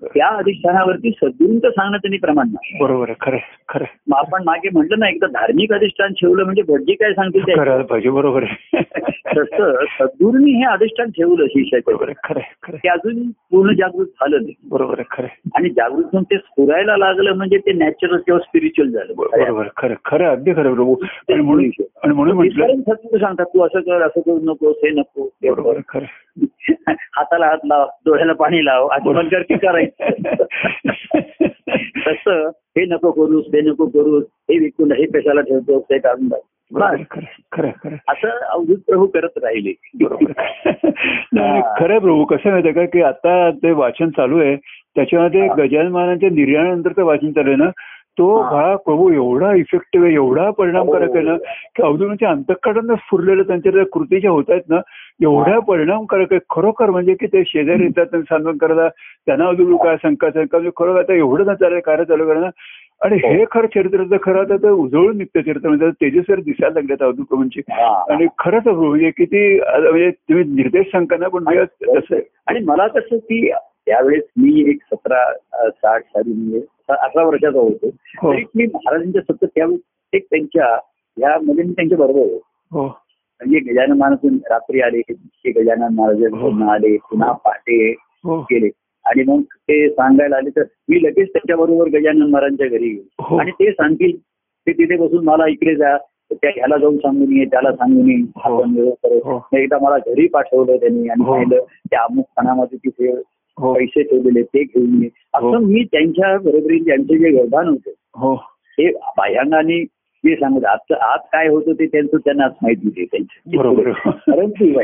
त्या 0.03 0.27
अधिष्ठानावरती 0.27 1.11
सद्गुरूंचं 1.11 1.69
सांगणं 1.69 1.97
त्यांनी 1.97 2.17
प्रमाण 2.17 2.47
नाही 2.47 2.77
बरोबर 2.79 3.11
खरं. 3.21 3.37
खरं. 3.69 3.85
मग 4.07 4.17
आपण 4.17 4.43
मागे 4.43 4.69
म्हटलं 4.73 4.99
ना 4.99 5.09
एकदा 5.09 5.27
धार्मिक 5.27 5.73
अधिष्ठान 5.73 6.13
ठेवलं 6.13 6.43
म्हणजे 6.43 6.61
भटजी 6.61 6.93
काय 6.93 7.13
सांगतील 7.13 7.81
पाहिजे 7.81 8.09
बरोबर 8.09 8.43
आहे 8.43 8.81
तसं 9.37 9.85
सद्गुरूंनी 9.85 10.51
हे 10.51 10.65
अधिष्ठान 10.65 11.09
ठेवलं 11.09 11.45
शिष्याच्या 11.45 11.95
बरोबर 11.95 12.11
खरं 12.23 12.77
ते 12.77 12.89
अजून 12.89 13.21
पूर्ण 13.51 13.73
जागृत 13.73 14.05
झालं 14.05 14.41
नाही. 14.41 14.53
बरोबर 14.63 15.01
खरं. 15.11 15.27
आणि 15.55 15.69
जागृत 15.69 16.03
होऊन 16.03 16.23
ते 16.23 16.37
स्फुरायला 16.37 16.97
लागलं 16.97 17.33
म्हणजे 17.33 17.57
ते 17.57 17.73
नॅचरल 17.73 18.17
किंवा 18.17 18.39
स्पिरिच्युअल 18.39 18.91
झालं 18.91 19.13
बरोबर. 19.17 19.67
खरं 19.77 19.93
खरं 20.05 20.25
अगदी 20.25 20.53
खरं 20.53 20.73
प्रभू 20.73 20.95
आणि 21.27 21.41
म्हणून 21.41 22.49
सांगतात 22.81 23.45
तू 23.45 23.61
असं 23.61 23.79
कर 23.79 24.01
असं 24.01 24.19
करू 24.19 24.39
नकोस 24.43 24.75
हे 24.83 24.89
नको 24.89 25.29
बरोबर 25.43 25.79
खरं. 25.89 26.05
हाताला 26.89 27.45
हात 27.45 27.57
लाव 27.65 27.87
डोळ्याला 28.05 28.33
पाणी 28.33 28.65
लाव 28.65 28.87
पण 28.87 29.27
कर 29.27 29.41
की 29.41 29.57
करायचं. 29.57 30.03
तसं 32.07 32.49
हे 32.49 32.85
नको 32.85 33.11
करूस 33.11 33.45
ते 33.45 33.61
नको 33.61 33.85
करूस 33.85 34.23
हे 34.23 34.59
विकून 34.59 34.91
हे 34.91 35.05
कशाला 35.05 35.41
ठेवतो 35.41 35.79
ते 35.79 35.97
काढून 35.97 36.29
खरं 37.51 37.95
असं 38.07 38.29
अवधूत 38.29 38.77
प्रभू 38.87 39.05
करत 39.05 39.37
राहिले. 39.37 39.73
खरं 41.79 41.99
प्रभू 41.99 42.25
कसं 42.25 42.49
माहितीये 42.49 42.73
का 42.73 42.85
की 42.85 43.01
आता 43.01 43.51
ते 43.51 43.71
वाचन 43.71 44.09
चालू 44.09 44.39
आहे 44.39 44.55
त्याच्यामध्ये. 44.95 45.47
गजानन 45.47 45.91
महाराजांच्या 45.91 46.29
निर्यानंतरचं 46.29 47.03
वाचन 47.03 47.31
चालू 47.31 47.49
आहे 47.49 47.57
ना 47.57 47.69
तो. 48.17 48.27
भाग 48.41 48.75
प्रभू 48.85 49.09
एवढा 49.13 49.51
इफेक्टिव्ह 49.55 50.05
आहे 50.05 50.15
एवढा 50.15 50.49
परिणामकारक 50.57 51.15
आहे 51.15 51.23
ना 51.23 51.31
हो. 51.31 51.37
की 51.75 51.83
अवधूतांच्या 51.83 52.29
अंतकडांना 52.29 52.95
स्फुरलेलं 52.95 53.43
त्यांच्या 53.43 53.71
त्या 53.71 53.83
कृतीच्या 53.93 54.31
होत 54.31 54.49
आहेत 54.49 54.69
ना 54.69 54.79
एवढ्या. 55.23 55.59
परिणामकारक 55.67 56.33
आहे 56.33 56.39
खरोखर 56.49 56.89
म्हणजे 56.89 57.13
की 57.13 57.27
ते 57.27 57.43
शेजारी 57.47 57.83
येतात 57.83 58.05
त्यांना 58.05 58.23
सांत्वन 58.29 58.57
करायला 58.57 58.87
त्यांना 59.27 59.47
अजून 59.47 59.75
काय 59.77 59.95
शंका 60.03 60.29
शंका 60.29 60.57
म्हणजे 60.57 60.71
खरं 60.77 60.99
आता 60.99 61.13
एवढं 61.13 61.45
ना 61.45 61.53
चालेल 61.55 61.79
कार्य 61.85 62.03
चालू 62.05 62.27
करणं 62.27 62.49
आणि 63.01 63.15
हो. 63.15 63.29
हे 63.29 63.45
खरं 63.51 63.67
चरित्राचं 63.67 64.17
खरं 64.23 64.53
आता 64.53 64.71
उजळून 64.71 65.17
निघतं 65.17 65.41
चरित्र 65.41 65.67
म्हणजे 65.67 65.89
तेजसर 66.01 66.39
दिसायला 66.39 66.73
लागल्यात 66.73 67.01
अवधूत 67.03 67.25
प्रभूंची 67.25 67.61
आणि 68.09 68.27
खरंच 68.39 68.67
म्हणजे 68.67 69.09
किती 69.09 69.59
म्हणजे 69.59 70.09
तुम्ही 70.11 70.43
निर्देश 70.53 70.85
सांगता 70.91 71.17
ना 71.17 71.27
पण 71.27 71.43
तसं. 71.87 72.19
आणि 72.47 72.59
मला 72.65 72.87
कसं 72.87 73.17
की 73.17 73.49
त्यावेळेस 73.87 74.23
मी 74.37 74.63
एक 74.69 74.77
सतरा 74.93 75.23
साठ 75.67 76.03
साली 76.03 76.33
म्हणजे 76.33 76.59
अठरा 76.89 77.23
वर्षाचा 77.23 77.59
होतो 77.59 77.87
हो. 77.87 78.31
तरी 78.31 78.43
मी 78.55 78.65
महाराजांच्या 78.65 79.21
सतत 79.23 79.45
त्यावेळेस 79.45 79.79
एक 80.13 80.25
त्यांच्या 80.29 80.65
ह्यामध्ये 81.17 81.63
मी 81.63 81.73
त्यांच्या 81.73 81.97
बरोबर 81.97 82.19
होतो 82.21 82.41
हो 82.71 82.85
म्हणजे 82.85 83.59
गजानन 83.61 83.97
महाराज 83.97 84.25
रात्री 84.51 84.81
आले 84.81 85.01
ते 85.01 85.51
गजानन 85.51 85.93
महाराज 85.95 86.31
पुन्हा 86.33 86.73
आले 86.73 86.95
पुन्हा 87.09 87.31
पहाटे 87.35 87.89
हो 88.23 88.39
गेले 88.51 88.69
आणि 89.05 89.23
मग 89.23 89.41
ते 89.61 89.87
सांगायला 89.89 90.35
आले 90.37 90.49
तर 90.49 90.63
मी 90.89 91.01
लगेच 91.03 91.27
त्याच्याबरोबर 91.29 91.87
गजानन 91.89 92.29
महाराजांच्या 92.29 92.67
घरी 92.67 92.91
हो. 92.91 93.25
गेलो 93.27 93.37
आणि 93.37 93.51
ते 93.53 93.71
सांगतील 93.71 94.17
ते 94.67 94.71
तिथे 94.73 94.95
बसून 94.97 95.25
मला 95.25 95.47
इकडे 95.47 95.75
जा 95.75 95.97
त्या 96.31 96.49
ह्याला 96.49 96.77
जाऊन 96.77 96.97
सांगून 96.97 97.33
ये 97.33 97.43
त्याला 97.45 97.71
सांगून 97.71 98.09
ये 98.09 98.15
हो. 98.37 98.53
आपण. 98.53 98.77
हो. 99.25 99.39
एकदा 99.53 99.77
मला 99.81 99.97
घरी 100.05 100.27
पाठवलं 100.27 100.77
त्यांनी 100.77 101.09
आणि 101.09 101.23
हो. 101.23 101.31
पाहिलं 101.33 101.63
त्या 101.89 102.01
अमुक 102.03 102.25
स्थानामध्ये 102.25 102.77
तिथे 102.79 103.09
हो 103.09 103.21
पैसे 103.57 104.03
ठेवलेले 104.03 104.41
ते 104.41 104.63
घेऊन 104.63 105.03
ये. 105.03 105.09
हो. 105.39 105.53
असं 105.53 105.65
मी 105.65 105.83
त्यांच्या 105.83 106.37
बरोबरीने 106.37 106.85
त्यांचे 106.85 107.17
जे 107.17 107.29
व्यवधान 107.29 107.67
होते 107.67 107.93
हो. 108.15 108.35
ते 108.77 108.91
बाह्यांगाने 109.17 109.83
मी 110.23 110.35
सांगत 110.35 110.65
आत 110.65 110.91
आत 110.91 111.19
काय 111.33 111.47
होतं 111.47 111.73
ते 111.73 111.85
त्यांचं 111.85 112.17
त्यांनाच 112.17 112.51
माहिती 112.61 112.87
होते 112.87 113.05
त्यांच्या 113.05 113.57
बरोबर. 113.57 113.91
परंतु 114.31 114.79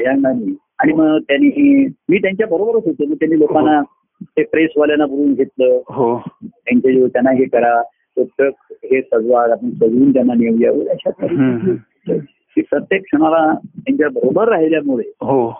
आणि 0.79 0.93
मग 0.93 1.17
त्यांनी 1.17 1.85
मी 2.09 2.17
त्यांच्या 2.17 2.47
बरोबरच 2.47 2.83
होतो 2.85 3.05
मग 3.05 3.13
त्यांनी 3.13 3.39
लोकांना 3.39 3.81
ते 4.21 4.43
प्रेसवाल्यांना 4.43 5.05
बोलून 5.05 5.33
घेतलं. 5.33 5.79
हो. 5.89 6.17
त्यांचे 6.45 6.93
जे 6.93 7.07
त्यांना 7.07 7.31
हे 7.31 7.45
करा 7.45 7.81
पुस्तक 8.15 8.73
हे 8.73 9.01
सजवा 9.01 9.43
आपण 9.51 9.69
सजवून 9.69 10.13
त्यांना 10.13 10.33
नेऊया 10.33 10.71
अशा 10.91 11.09
प्रत्येक 11.09 13.01
क्षणाला 13.01 13.53
त्यांच्या 13.53 14.09
बरोबर 14.09 14.47
राहिल्यामुळे 14.47 15.11
हो. 15.21 15.53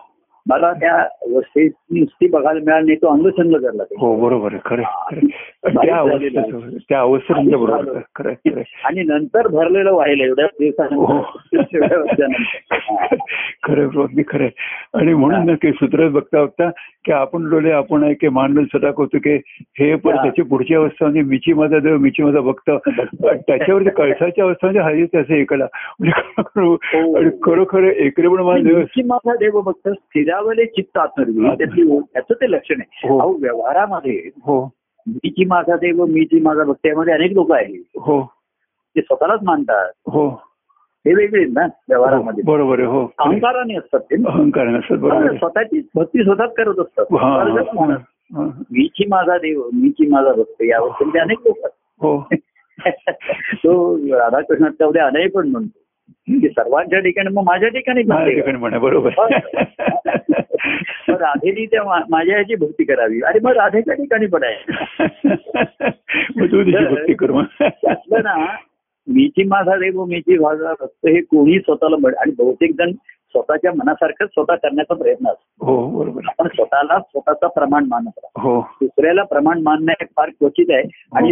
मला 0.50 0.74
त्या 0.74 0.96
अवस्थेत 0.96 1.72
नुसती 1.92 2.28
बघायला 2.28 2.60
मिळाली 2.66 2.86
नाही 2.86 2.96
तो 2.96 3.08
अंगसंग 3.08 3.56
ते. 3.66 3.96
हो 4.00 4.16
बरोबर 4.16 4.54
आहे. 4.54 5.28
त्या 5.66 5.98
अवस्थेत 5.98 6.94
अवस्थेत 6.94 7.36
तुमच्या 7.36 7.58
बरोबर. 7.58 8.30
आणि 8.84 9.04
नंतर 9.04 9.48
भरलेलं 9.48 9.92
व्हायला 9.92 10.24
एवढ्या 10.24 10.46
हो. 10.46 10.58
दिवसानंतर. 10.60 12.26
हा. 12.72 13.16
खरं 13.64 13.84
अगदी 13.84 14.24
खरं. 14.28 14.48
आणि 14.94 15.14
म्हणून 15.14 15.46
ना 15.46 15.54
की 15.54 15.72
सूत्र 15.72 16.08
बघता 16.08 16.44
बघता 16.44 16.70
की 17.06 17.12
आपण 17.12 17.50
डोले 17.50 17.72
आपण 17.72 18.04
आहे 18.04 18.14
की 18.14 18.28
मांडल 18.28 18.64
सटा 18.64 18.92
कौतुके 18.92 19.36
हे 19.80 19.96
पण 19.96 20.16
हा. 20.16 20.24
त्याची 20.24 20.42
पुढची 20.42 20.76
अवस्था 20.76 21.06
म्हणजे 21.06 21.22
मिची 21.22 21.54
माझा 21.54 21.80
देव 21.80 21.98
मिची 21.98 22.24
माझा 22.24 22.40
भक्त 22.40 22.70
त्याच्यावरती 23.48 23.90
कळसाच्या 23.90 24.46
अवस्था 24.46 24.68
म्हणजे 24.68 24.80
हरी 24.80 25.04
असं 25.04 25.34
एकला 25.34 25.66
म्हणजे 26.00 26.42
खरोखर- 26.42 27.30
खरोखर 27.44 27.84
एकले 27.84 28.28
पण 28.28 28.40
माझा 28.40 28.64
देव 28.64 28.80
माझा 29.06 29.36
देव 29.36 29.62
भक्त 29.62 29.90
स्थिरावले 29.90 30.31
चित्त 30.66 30.98
आत्मर्वी 30.98 31.48
त्यातली 31.58 32.00
त्याचं 32.00 32.34
ते 32.34 32.52
लक्षण 32.52 32.76
आहे. 32.80 33.10
हो. 33.10 33.20
अहो 33.20 33.34
व्यवहारामध्ये 33.42 34.30
हो. 34.38 34.72
मीची 35.08 35.46
माझा 35.46 35.76
देव 35.76 36.06
मीची 36.06 36.40
माझा 36.42 36.64
भक्त 36.64 36.88
यामध्ये 36.88 37.14
अनेक 37.14 37.32
लोक 37.32 37.52
आहेत. 37.52 37.84
हो. 37.96 38.34
ते 38.96 39.02
स्वतःलाच 39.02 39.40
मानतात. 39.44 39.92
हो. 40.08 40.30
हे 41.06 41.14
वेगळे 41.14 41.46
ना 41.46 41.66
व्यवहारामध्ये. 41.90 42.44
बरोबर 42.44 42.80
आहे 42.80 42.88
हो. 42.88 43.14
अहंकाराने 43.20 43.76
असतात 43.76 44.00
ते. 44.00 44.16
अहंकार 44.16 44.68
आहे. 44.68 45.38
स्वतःची 45.38 45.88
भक्ती 45.96 46.24
स्वतःच 46.24 46.54
करत 46.54 46.80
असतात. 46.80 47.06
हा. 47.14 48.50
मीची 48.72 49.08
माझा 49.08 49.38
देव 49.38 49.70
मीची 49.74 50.08
माझा 50.08 50.34
भक्त 50.34 50.64
यावर 50.64 50.90
ते 51.06 51.20
अनेक 51.20 51.38
लोक 51.46 51.58
आहेत. 51.58 51.98
हो. 52.02 52.28
तो 53.54 53.98
राधाकृष्णात 53.98 54.72
तेवढे 54.72 55.00
अनय 55.00 55.28
पण 55.28 55.48
म्हणतो. 55.48 55.80
की 56.12 56.50
सर्वांच्या 56.50 57.00
ठिकाणी 57.00 57.34
मग 57.34 57.44
माझ्या 57.44 57.70
ठिकाणी 57.70 58.04
बरोबर. 58.78 59.10
राधेनी 61.10 61.66
त्या 61.66 62.02
माझ्या 62.10 62.38
याची 62.38 62.56
भक्ती 62.56 62.84
करावी. 62.84 63.22
आणि 63.22 63.40
मग 63.44 63.52
राधेच्या 63.52 63.96
ठिकाणी 63.96 64.26
पण 64.26 64.44
आहे. 64.44 64.56
त्यातलं 67.60 68.24
ना 68.24 68.46
मीची 69.08 69.44
माझा 69.44 69.76
देव 69.76 70.06
मीची 70.06 70.38
माझा 70.38 70.74
भक्त 70.80 70.86
हे 70.86 71.22
कोणी 71.22 71.60
स्वतःला 71.60 71.96
म्हण 71.96 72.14
आणि 72.20 72.32
बहुतेक 72.38 72.72
जण 72.78 72.92
स्वतःच्या 73.30 73.72
मनासारखंच 73.72 74.30
स्वतः 74.30 74.56
करण्याचा 74.56 74.96
प्रयत्न 74.96 75.28
असतो. 75.28 75.66
हो 75.66 76.00
बरोबर. 76.00 76.22
आपण 76.28 76.48
स्वतःला 76.48 77.00
स्वतःचा 77.00 77.48
प्रमाण 77.48 77.84
मानत 77.88 78.20
हो. 78.26 78.62
दुसऱ्याला 78.62 79.24
प्रमाण 79.24 79.62
मानणं 79.62 79.92
हे 79.92 80.06
फार 80.06 80.30
क्वचित 80.30 80.66
आहे. 80.70 80.84
आणि 81.14 81.32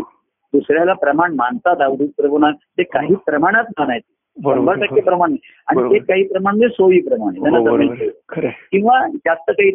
दुसऱ्याला 0.54 0.94
प्रमाण 0.94 1.32
मानतात 1.32 1.82
अवधूत 1.82 2.08
प्रमाणात 2.18 2.54
ते 2.54 2.84
काही 2.84 3.16
प्रमाणात 3.16 3.64
मानायचे. 3.80 4.19
शंभर 4.44 4.86
टक्के 4.86 5.02
प्रमाण. 5.02 5.36
आणि. 5.68 5.94
ते 5.94 6.00
काही 6.00 6.24
प्रमाण 6.28 6.56
म्हणजे 6.56 6.76
सोयीप्रमाणे 6.76 7.40
हो. 7.40 7.78
किंवा 8.72 9.08
जास्त 9.08 9.52
काही 9.52 9.72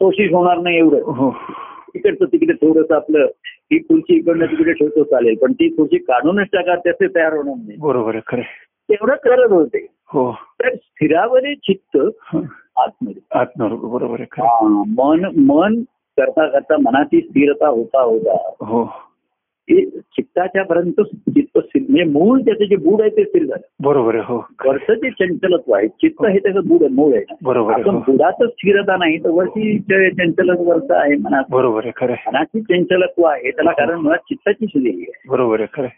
कोशिश 0.00 0.32
होणार 0.32 0.58
नाही 0.58 0.78
एवढं. 0.78 1.02
हो. 1.02 1.36
तिकडचं 1.88 2.24
तिकडे 2.24 2.52
थोडंसं 2.52 2.94
आपलं 2.94 3.26
ही 3.42 3.78
खुर्ची 3.78 4.14
इकडनं 4.16 4.46
तिकडे 4.46 4.72
ठेवतो 4.72 5.04
चालेल. 5.04 5.34
पण 5.36 5.52
ती 5.52 5.68
खुर्ची 5.68 5.98
काढूनच 5.98 6.46
टाका 6.52 6.74
त्याचे 6.74 7.06
तयार 7.14 7.32
होणार 7.32 7.54
नाही. 7.66 7.78
बरोबर. 7.78 8.18
तेवढं 8.90 9.14
करत 9.14 9.52
होते. 9.52 9.86
हो. 10.08 10.32
तर 10.32 10.74
स्थिरावले 10.74 11.54
चित्त 11.54 11.98
हं. 12.20 12.40
आतमध्ये 12.76 13.76
बरोबर. 13.76 14.20
हा, 14.20 14.82
मन 14.88 15.24
मन 15.38 15.82
करता 16.16 16.46
करता 16.46 16.76
मनाची 16.76 17.20
स्थिरता 17.20 17.68
होता 17.68 18.02
होता. 18.02 18.50
हो 18.60 18.82
हे. 18.82 19.05
चित्ताच्या 19.68 20.64
पर्यंत 20.64 21.00
चित्त 21.00 21.58
स्थिर 21.58 21.82
म्हणजे 21.82 22.04
मूळ 22.04 22.40
त्याचं 22.40 22.64
जे 22.64 22.76
बूड 22.76 23.00
आहे 23.00 23.10
ते 23.10 23.24
स्थिर 23.24 23.44
झालं 23.44 23.62
बरोबर 23.80 24.14
आहे 24.14 24.24
हो. 24.26 24.36
वरचं 24.66 24.94
जे 24.94 25.10
चंचलत्व 25.10 25.72
आहे 25.72 25.88
चित्त 25.88 26.24
हे 26.26 26.38
त्याचं 26.38 26.60
आहे 26.82 26.88
मूळ 26.88 27.14
आहे 27.14 27.36
बरोबर 27.42 27.72
आपण 27.72 27.88
हो 27.90 27.98
बुडातच 28.06 28.48
स्थिरता 28.48 28.96
नाही 28.96 29.18
तर 29.24 29.30
वरची 29.30 29.78
च- 29.78 30.10
चंचलत्व 30.18 30.62
वरचं 30.62 30.94
आहे 30.94 31.16
मनात 31.16 31.44
बरोबर 31.50 31.84
आहे 31.84 31.92
खरं. 31.96 32.14
मनाची 32.26 32.60
चंचलत्व 32.60 33.22
आहे 33.24 33.50
त्याला 33.50 33.72
कारण 33.72 33.98
मुळात 33.98 34.18
चित्ताची 34.18 34.66
सुदेली 34.66 35.02
आहे 35.02 35.28
बरोबर 35.28 35.60
आहे 35.60 35.68
खरं. 35.72 35.88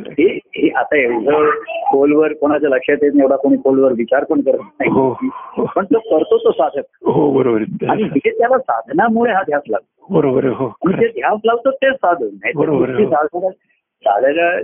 हे 0.00 0.36
हे 0.36 0.68
आता 0.70 0.96
एवढं 0.96 1.50
खोलवर 1.90 2.32
कोणाच्या 2.32 2.68
लक्षात 2.68 2.96
येत 3.02 3.10
नाही 3.14 3.22
एवढा 3.22 3.36
कोणी 3.36 3.56
खोलवर 3.56 3.92
विचार 3.92 4.24
पण 4.24 4.40
करत 4.40 4.56
हो 4.56 4.62
नाही. 4.62 4.90
हो 4.90 5.66
पण 5.76 5.84
तो 5.84 5.98
करतो 5.98 6.38
तो 6.38 6.50
साधक. 6.50 6.84
हो 7.06 7.30
बरोबर. 7.30 7.62
आणि 7.88 8.02
हे 8.02 8.30
त्याला 8.30 8.58
साधनामुळे 8.58 9.32
हा 9.32 9.42
ध्यास 9.42 9.62
लागतो. 9.68 10.14
बरोबर 10.14 10.44
हो. 10.46 10.72
ध्यास 10.90 11.40
लावतो 11.44 11.70
ते 11.70 11.90
साधन. 11.92 12.26
नाही 12.26 13.06
साधनं 13.06 13.48
साधायला 14.06 14.60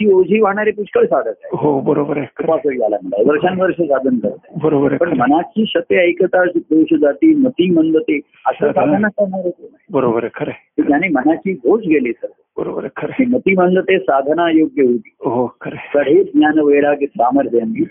कृतीची 0.00 0.14
ओझी 0.14 0.40
वाहणारे 0.40 0.70
पुष्कळ 0.70 1.04
साधत 1.06 1.26
आहे 1.28 1.48
हो 1.52 1.80
बरोबर 1.80 2.16
आहे. 2.18 2.26
उपासक 2.40 2.66
याला 2.66 2.96
म्हणतात 3.02 3.26
वर्षानुवर्ष 3.26 3.74
साधन 3.80 4.18
करत. 4.18 4.58
बरोबर 4.62 4.88
आहे 4.88 4.98
पण 4.98 5.16
मनाची 5.18 5.64
शते 5.68 6.08
ऐकता 6.08 6.44
दोष 6.44 6.94
जाती 7.00 7.34
मती 7.34 7.70
मंदते 7.70 8.18
असं 8.46 8.72
साधन. 8.72 9.06
करणारे? 9.08 9.50
बरोबर 9.90 10.24
आहे 10.24 10.44
खरं. 10.44 10.50
की 10.50 11.08
मनाची 11.08 11.52
घोष 11.52 11.82
गेली 11.86 12.12
सर 12.12 12.28
बरोबर 12.58 12.84
आहे 12.84 13.06
खरं. 13.06 13.30
मती 13.30 13.54
मंदते 13.56 13.98
साधना 13.98 14.50
योग्य 14.50 14.82
होती 14.82 15.14
हो 15.24 15.46
खरं. 15.60 15.76
कढे 15.94 16.22
ज्ञान 16.24 16.58
वैराग्य 16.58 17.06
सामर्थ्यांनी 17.06 17.84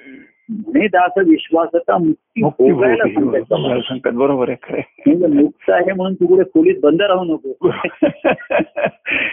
म्हणे 0.50 0.88
दास 0.88 1.12
विश्वासता 1.18 1.98
मुक्ती 1.98 2.42
भोगायला. 2.42 3.04
सांगतात 3.80 4.12
हो, 4.14 4.20
बरोबर 4.20 4.50
आहे. 4.50 4.82
म्हणजे 5.08 5.28
मुक्त 5.28 5.70
आहे 5.70 5.94
म्हणून 5.94 6.14
तू 6.14 6.28
कुठे 6.28 6.44
खोलीत 6.44 6.76
बंद 6.84 7.02
राहू 7.02 7.24
नको 7.24 7.68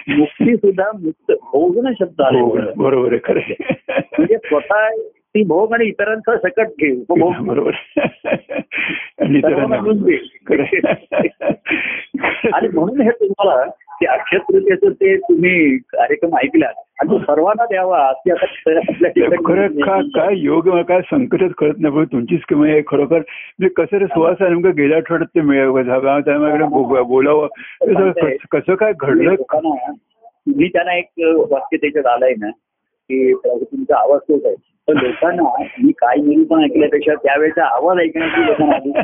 मुक्ती 0.09 0.57
सुद्धा 0.57 0.91
मुक्त 1.03 1.33
भोगणं 1.33 1.93
शब्द 1.93 2.21
आले 2.21 2.41
बरोबर 2.77 3.13
आहे 3.13 3.19
खरं. 3.25 3.41
म्हणजे 3.91 4.37
स्वतः 4.37 4.89
ती 5.07 5.45
भोग 5.45 5.73
आणि 5.73 5.85
इतरांचा 5.85 6.37
सकट 6.37 6.67
घे 6.67 7.01
उपभोग 7.01 7.33
बरोबर. 7.41 7.71
आणि 12.53 12.69
म्हणून 12.69 13.01
हे 13.01 13.11
तुम्हाला 13.11 13.71
ते 14.05 14.09
अक्षय 14.09 14.39
तृतीयेचं 14.39 14.93
ते 14.93 15.17
तुम्ही 15.17 15.79
कार्यक्रम 15.79 16.37
ऐकला 16.37 16.67
आणि 16.67 17.11
तो 17.11 17.19
सर्वांना 17.19 17.65
द्यावा 17.65 18.07
अशी 18.07 18.31
आता 18.31 18.47
खरं 19.49 19.67
का 19.67 20.01
काय 20.01 20.35
योग 20.37 20.83
काय 20.83 21.01
संकटच 21.01 21.55
कळत 21.59 21.75
नाही 21.79 21.95
पण 21.95 22.05
तुमचीच 22.05 22.41
किंमत 22.49 22.67
आहे. 22.69 22.83
खरोखर 22.87 23.19
म्हणजे 23.19 23.69
कसं 23.69 23.97
रे 23.97 24.05
आहे 24.23 24.49
नेमकं 24.49 24.71
गेल्या 24.77 24.97
आठवड्यात 24.97 25.29
ते 25.35 25.41
मिळावं 25.41 25.83
झालं. 25.83 26.21
त्यामुळे 26.21 26.65
बो- 26.65 27.03
बोलावं. 27.03 27.49
कसं 28.51 28.75
काय 28.75 28.93
घडलं? 29.01 29.31
मी 30.57 30.69
त्यांना 30.69 30.97
एक 30.97 31.07
वाक्य 31.51 31.77
त्याच्यात 31.77 32.07
आलंय 32.07 32.35
ना 32.39 32.51
की 33.09 33.35
तुमचा 33.45 33.99
आवाज 33.99 34.21
तोच 34.21 34.45
आहे. 34.45 34.74
पण 34.89 34.99
लोकांना 34.99 35.43
मी 35.83 35.93
काय 35.93 36.17
निरूपण 36.17 36.65
ऐकल्यापेक्षा 36.65 37.15
त्यावेळेचा 37.15 37.65
आवाज 37.65 37.99
ऐकण्याची 37.99 38.47
लोकांना 38.47 39.01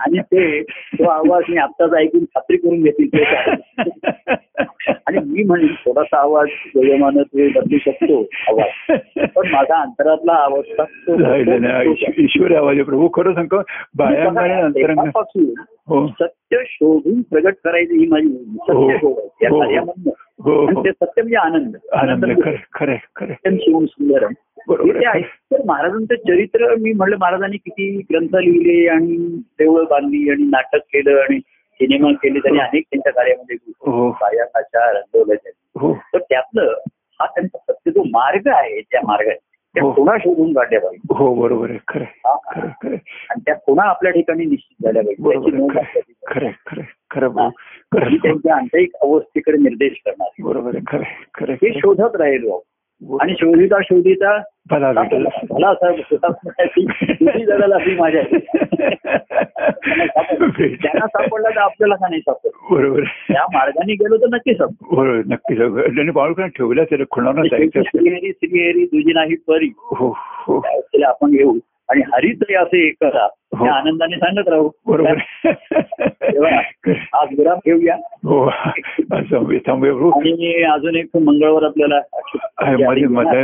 आणि 0.00 0.18
ते 0.18 0.62
तो 0.62 1.04
आवाज 1.04 1.42
मी 1.48 1.56
आत्ताच 1.56 1.94
ऐकून 1.94 2.24
खात्री 2.24 2.56
करून 2.56 2.82
घेतील. 2.82 3.22
आणि 5.06 5.18
मी 5.26 5.42
म्हणेन 5.42 5.74
थोडासा 5.84 6.18
आवाज 6.20 6.48
वयोमानं 6.76 7.22
ते 7.22 7.48
बदलू 7.48 7.78
शकतो 7.78 8.20
आवाज. 8.48 8.98
पण 9.34 9.50
माझा 9.50 9.80
अंतरातला 9.80 10.32
आवाज 10.32 10.64
ईश्वरी 12.18 12.54
आवाज 12.54 12.80
प्रभू. 12.80 13.08
खरं 13.08 13.34
सांगतो 13.34 13.62
तेव्हापासून 13.62 15.52
हो. 15.88 16.06
सत्य 16.06 16.56
शोधून 16.66 17.20
प्रगट 17.22 17.54
करायची 17.64 17.98
ही 17.98 18.06
माझी 18.06 18.56
हो. 18.70 18.88
सत्य 18.90 19.48
शोध 19.48 20.08
हो. 20.44 20.66
हो. 20.74 20.84
ते 20.84 20.90
सत्य 20.90 21.22
म्हणजे 21.22 21.36
आनंद. 21.36 21.76
आनंद 21.92 22.42
खरं 22.74 22.96
खरं 23.16 23.56
शिवम 23.56 23.84
सुंदरम 23.84 24.32
आहे. 25.06 25.22
तर 25.22 25.64
महाराजांचं 25.66 26.14
चरित्र 26.14 26.74
मी 26.80 26.92
म्हणलं 26.92 27.16
महाराजांनी 27.20 27.56
किती 27.56 28.02
ग्रंथ 28.10 28.36
लिहिले 28.36 28.88
आणि 28.88 29.16
देवळं 29.58 29.84
बांधली 29.84 30.30
आणि 30.30 30.42
नाटक 30.42 30.78
केलं 30.78 31.20
आणि 31.20 31.38
सिनेमा 31.38 32.12
केले. 32.12 32.38
त्यांनी 32.38 32.60
अनेक 32.60 32.84
त्यांच्या 32.84 33.12
कार्यामध्ये 33.12 33.56
हो. 33.86 34.08
रंगवल्या 34.12 35.34
तर 36.12 36.18
त्यातलं 36.18 36.74
हा 37.20 37.26
त्यांचा 37.26 37.58
सत्य 37.58 37.90
जो 37.90 38.02
मार्ग 38.02 38.48
आहे 38.48 38.80
त्या 38.80 39.00
मार्गाने. 39.04 39.47
त्या 39.78 39.86
हो. 39.86 39.92
खुणा 39.92 40.18
शोधून 40.18 40.52
काढल्या 40.52 40.80
पाहिजे. 40.80 41.14
हो 41.14 41.34
बरोबर 41.34 41.70
आहे. 41.70 41.78
खरं 41.88 42.04
आणि 43.30 43.40
त्या 43.46 43.54
खुणा 43.54 43.82
आपल्या 43.82 44.12
ठिकाणी 44.12 44.44
निश्चित 44.44 44.84
झाल्या 44.84 45.02
पाहिजे. 45.02 45.68
खरं. 46.26 46.48
खरं 46.66 46.80
खरं 47.10 47.28
त्यांच्या 48.16 48.56
आंतरिक 48.56 48.94
अवस्थेकडे 49.02 49.58
निर्देश 49.58 50.02
करणार. 50.06 50.28
बरोबर 50.42 50.70
आहे. 50.74 50.84
खरं 50.86 51.02
खरं 51.34 51.52
हे 51.52 51.72
शोधत 51.74 52.16
राहिलो. 52.16 52.62
आणि 53.20 53.34
शोधिता 53.38 53.80
शोधिता 53.82 54.38
भेटेल 54.72 55.26
मला 55.50 55.68
असं 55.68 55.92
तुझी 57.10 57.44
जगाला 57.44 57.74
अशी 57.74 57.96
माझ्या 57.96 58.22
त्यांना 60.68 61.06
सापडला 61.06 61.48
तर 61.48 61.58
आपल्याला 61.58 61.94
का 61.94 62.08
नाही 62.08 62.20
सापडलं 62.20 62.74
बरोबर. 62.74 63.02
त्या 63.02 63.42
मार्गाने 63.42 63.92
गेलो 63.92 64.16
तर 64.16 64.26
नक्की 64.34 64.54
सापडतो. 64.54 64.96
बरोबर 64.96 65.18
नक्कीच 65.18 65.58
त्यांनी 65.58 66.12
बाळकडे 66.12 66.48
ठेवलं 66.48 66.84
त्याला 66.84 67.04
जायचं 67.32 67.80
असेल. 67.80 67.82
श्रीहरी 67.82 68.32
श्रीहरी 68.32 68.86
तुझी 68.86 69.12
नाही 69.12 69.36
परी. 69.36 69.72
हो 69.76 70.14
हो. 70.18 70.58
आपण 71.06 71.30
घेऊ. 71.30 71.58
आणि 71.88 72.00
हरित 72.00 72.54
असे 72.54 72.86
एक 72.86 72.94
करा 73.00 73.28
हो. 73.56 73.64
त्या 73.64 73.74
आनंदाने 73.74 74.16
सांगत 74.16 74.48
राहू. 74.48 74.70
बरोबर. 74.86 75.16
आज 77.12 77.28
विराम 77.38 77.58
ठेवूया 77.58 77.94
हो 78.24 78.44
प्रभू 79.84 80.10
आणि 80.10 80.62
अजून 80.62 80.96
एक 80.96 81.06
मंगळवार 81.16 81.62
आपल्याला. 81.62 82.00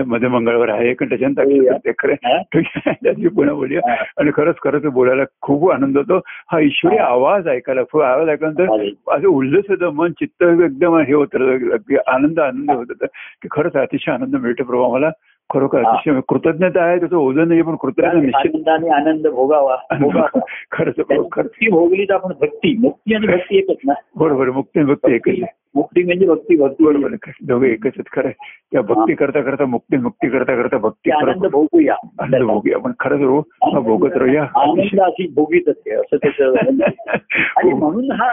मध्ये 0.07 0.29
मंगळवार 0.29 0.69
आहे. 0.69 0.93
हो, 0.93 1.79
हा? 2.27 2.43
त्याची 2.87 3.29
पुन्हा 3.29 3.55
बोलूया. 3.55 3.91
हा. 3.91 4.05
आणि 4.19 4.31
खरंच 4.35 4.55
खरंच 4.65 4.85
बोलायला 4.85 5.23
खूप 5.41 5.71
आनंद 5.71 5.99
होतो. 5.99 6.21
हा 6.27 6.61
ईश्वरी 6.61 6.97
आवाज 6.97 7.49
ऐकायला 7.49 7.81
खूप 7.93 8.03
आवाज 8.03 8.29
ऐकल्यानंतर. 8.29 8.89
असं 9.09 9.29
उल्लस 9.29 9.65
होतं 9.69 9.91
मन 9.91 10.11
चित्त 10.11 10.43
एकदम 10.43 10.97
हे 10.97 11.15
होतं 11.15 11.71
अगदी 11.73 11.97
आनंद 12.07 12.41
आनंद 12.41 12.71
होत 12.71 12.87
होता. 12.89 13.07
की 13.43 13.49
खरंच 13.51 13.73
अतिशय 13.73 14.13
आनंद 14.13 14.37
मिळतो 14.37 14.65
प्रभू 14.65 14.83
आम्हाला. 14.83 15.11
खरोखर. 15.51 15.83
अतिशय 15.85 16.21
कृतज्ञता 16.29 16.83
आहे 16.85 16.99
त्याचं 16.99 17.17
ओझं 17.17 17.49
नाही 17.49 17.63
पण 17.63 17.75
कृतज्ञता 17.75 18.13
निश्चित 18.15 18.55
आनंदाने 18.55 18.89
आनंद 18.91 19.27
भोगावा 19.27 19.77
खरंच 20.73 21.01
भक्ती 21.01 21.69
भोगली 21.71 22.05
तर 22.05 22.15
आपण 22.15 22.33
भक्ती 22.41 22.77
मुक्ती 22.79 23.15
आणि 23.15 23.27
भक्ती 23.27 23.59
एकच 23.59 23.77
ना 23.87 23.93
बरोबर 24.17 24.51
मुक्ती 24.51 24.81
आणि 24.81 24.89
भक्ती 24.89 25.15
एकच 25.15 25.29
आहे. 25.33 25.53
मुक्ती 25.75 26.03
म्हणजे 26.03 26.27
भक्ती 26.27 26.57
भक्ती 26.57 26.85
बरोबर. 26.85 27.15
दोघे 27.43 27.71
एकच 27.73 27.87
आहेत 27.89 28.09
खरं. 28.13 28.31
त्या 28.73 28.83
भक्ती 28.85 29.15
करता 29.15 29.41
करता 29.41 29.65
मुक्ती 29.67 29.97
मुक्ती 29.97 30.29
करता 30.29 30.55
करता 30.57 30.79
भक्ती 30.79 31.11
आनंद 31.11 31.47
भोगूया 31.47 31.95
आनंद 32.21 32.43
भोगूया 32.43 32.77
आपण 32.77 32.93
खरंच 33.01 33.21
रो 33.23 33.39
हा 33.65 33.81
भोगत 33.81 34.17
राहूया 34.17 34.43
आनंद 34.57 35.01
अशी 35.01 35.27
भोगीत 35.35 35.69
असते 35.69 35.95
असं 35.95 36.17
त्याचं 36.17 36.57
आणि 36.57 37.71
हो 37.71 37.77
म्हणून 37.77 38.11
हा 38.13 38.29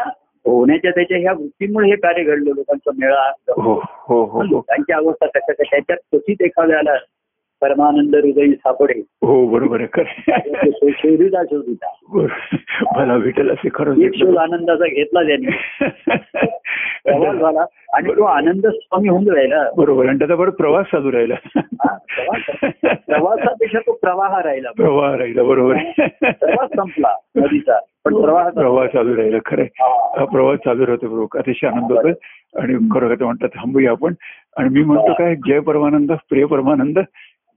होण्याच्या 0.45 0.91
त्याच्या 0.91 1.17
ह्या 1.17 1.31
वृत्तीमुळे 1.33 1.89
हे 1.89 1.95
कार्य 1.95 2.23
घडलं 2.23 2.53
लोकांचा 2.55 2.91
मेळा 2.97 3.29
हो 3.57 3.73
हो 4.07 4.23
हो. 4.25 4.43
लोकांची 4.43 4.93
अवस्था 4.93 5.25
कशा 5.25 5.51
कशा 5.51 5.63
त्याच्यात 5.63 5.97
क्वचित 6.11 6.41
एखाद्याला 6.41 6.95
परमानंद 7.61 8.15
हृदयी 8.15 8.53
सापडे. 8.53 8.99
हो 8.99 9.47
बरोबर 9.47 9.81
आहे. 9.81 9.87
खरं 9.93 10.29
शोधिता 10.91 11.43
शोधिता 11.43 11.93
बरोबर. 12.13 12.55
मला 12.97 13.17
भेटेल 13.17 13.49
असे 13.49 13.67
एक 14.05 14.13
शोध 14.15 14.37
आनंदाचा 14.37 14.85
घेतला 14.85 15.23
त्यांनी. 15.23 15.51
झाला. 17.39 17.65
आणि 17.93 18.11
तो 18.11 18.23
आनंद 18.23 18.67
स्वामी 18.67 19.09
होऊन 19.09 19.29
राहिला. 19.29 19.71
बरोबर. 19.77 20.07
आणि 20.07 20.17
त्याचा 20.17 20.35
परत 20.35 20.51
प्रवास 20.51 20.85
चालू 20.85 21.11
राहिला. 21.11 21.35
हा, 21.57 21.97
प्रवास. 21.97 22.95
प्रवासापेक्षा 23.07 23.79
तो 23.79 23.91
प्रवाह 23.91 24.41
राहिला. 24.41 24.71
प्रवाह 24.71 25.15
राहिला 25.15 25.43
बरोबर. 25.43 25.75
प्रवास 26.21 26.69
संपला 26.75 27.15
नदीचा. 27.35 27.79
पण 28.05 28.21
प्रवाह 28.21 28.49
प्रवाह 28.49 28.87
चालू 28.87 29.15
राहिला 29.15 29.37
खरं. 29.45 29.63
हा. 29.63 30.19
हा 30.19 30.25
प्रवास 30.25 30.59
चालू 30.65 30.85
राहतो 30.85 31.07
बरोबर. 31.07 31.37
अतिशय 31.39 31.67
आनंद 31.67 31.91
होतोय 31.91 32.13
आणि 32.55 32.73
खरं 32.91 33.25
म्हणतात 33.25 33.49
थांबूया 33.49 33.91
आपण. 33.91 34.13
आणि 34.57 34.69
मी 34.69 34.83
म्हणतो 34.83 35.13
काय 35.13 35.35
जय 35.35 35.59
परमानंद 35.59 36.11
प्रिय 36.29 36.45
परमानंद. 36.45 36.99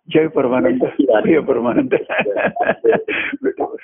जय 0.09 0.29
परमानंद 0.29 0.85
प्रिय 0.85 1.41
परमानंद 1.41 1.95
भेटू. 3.45 3.77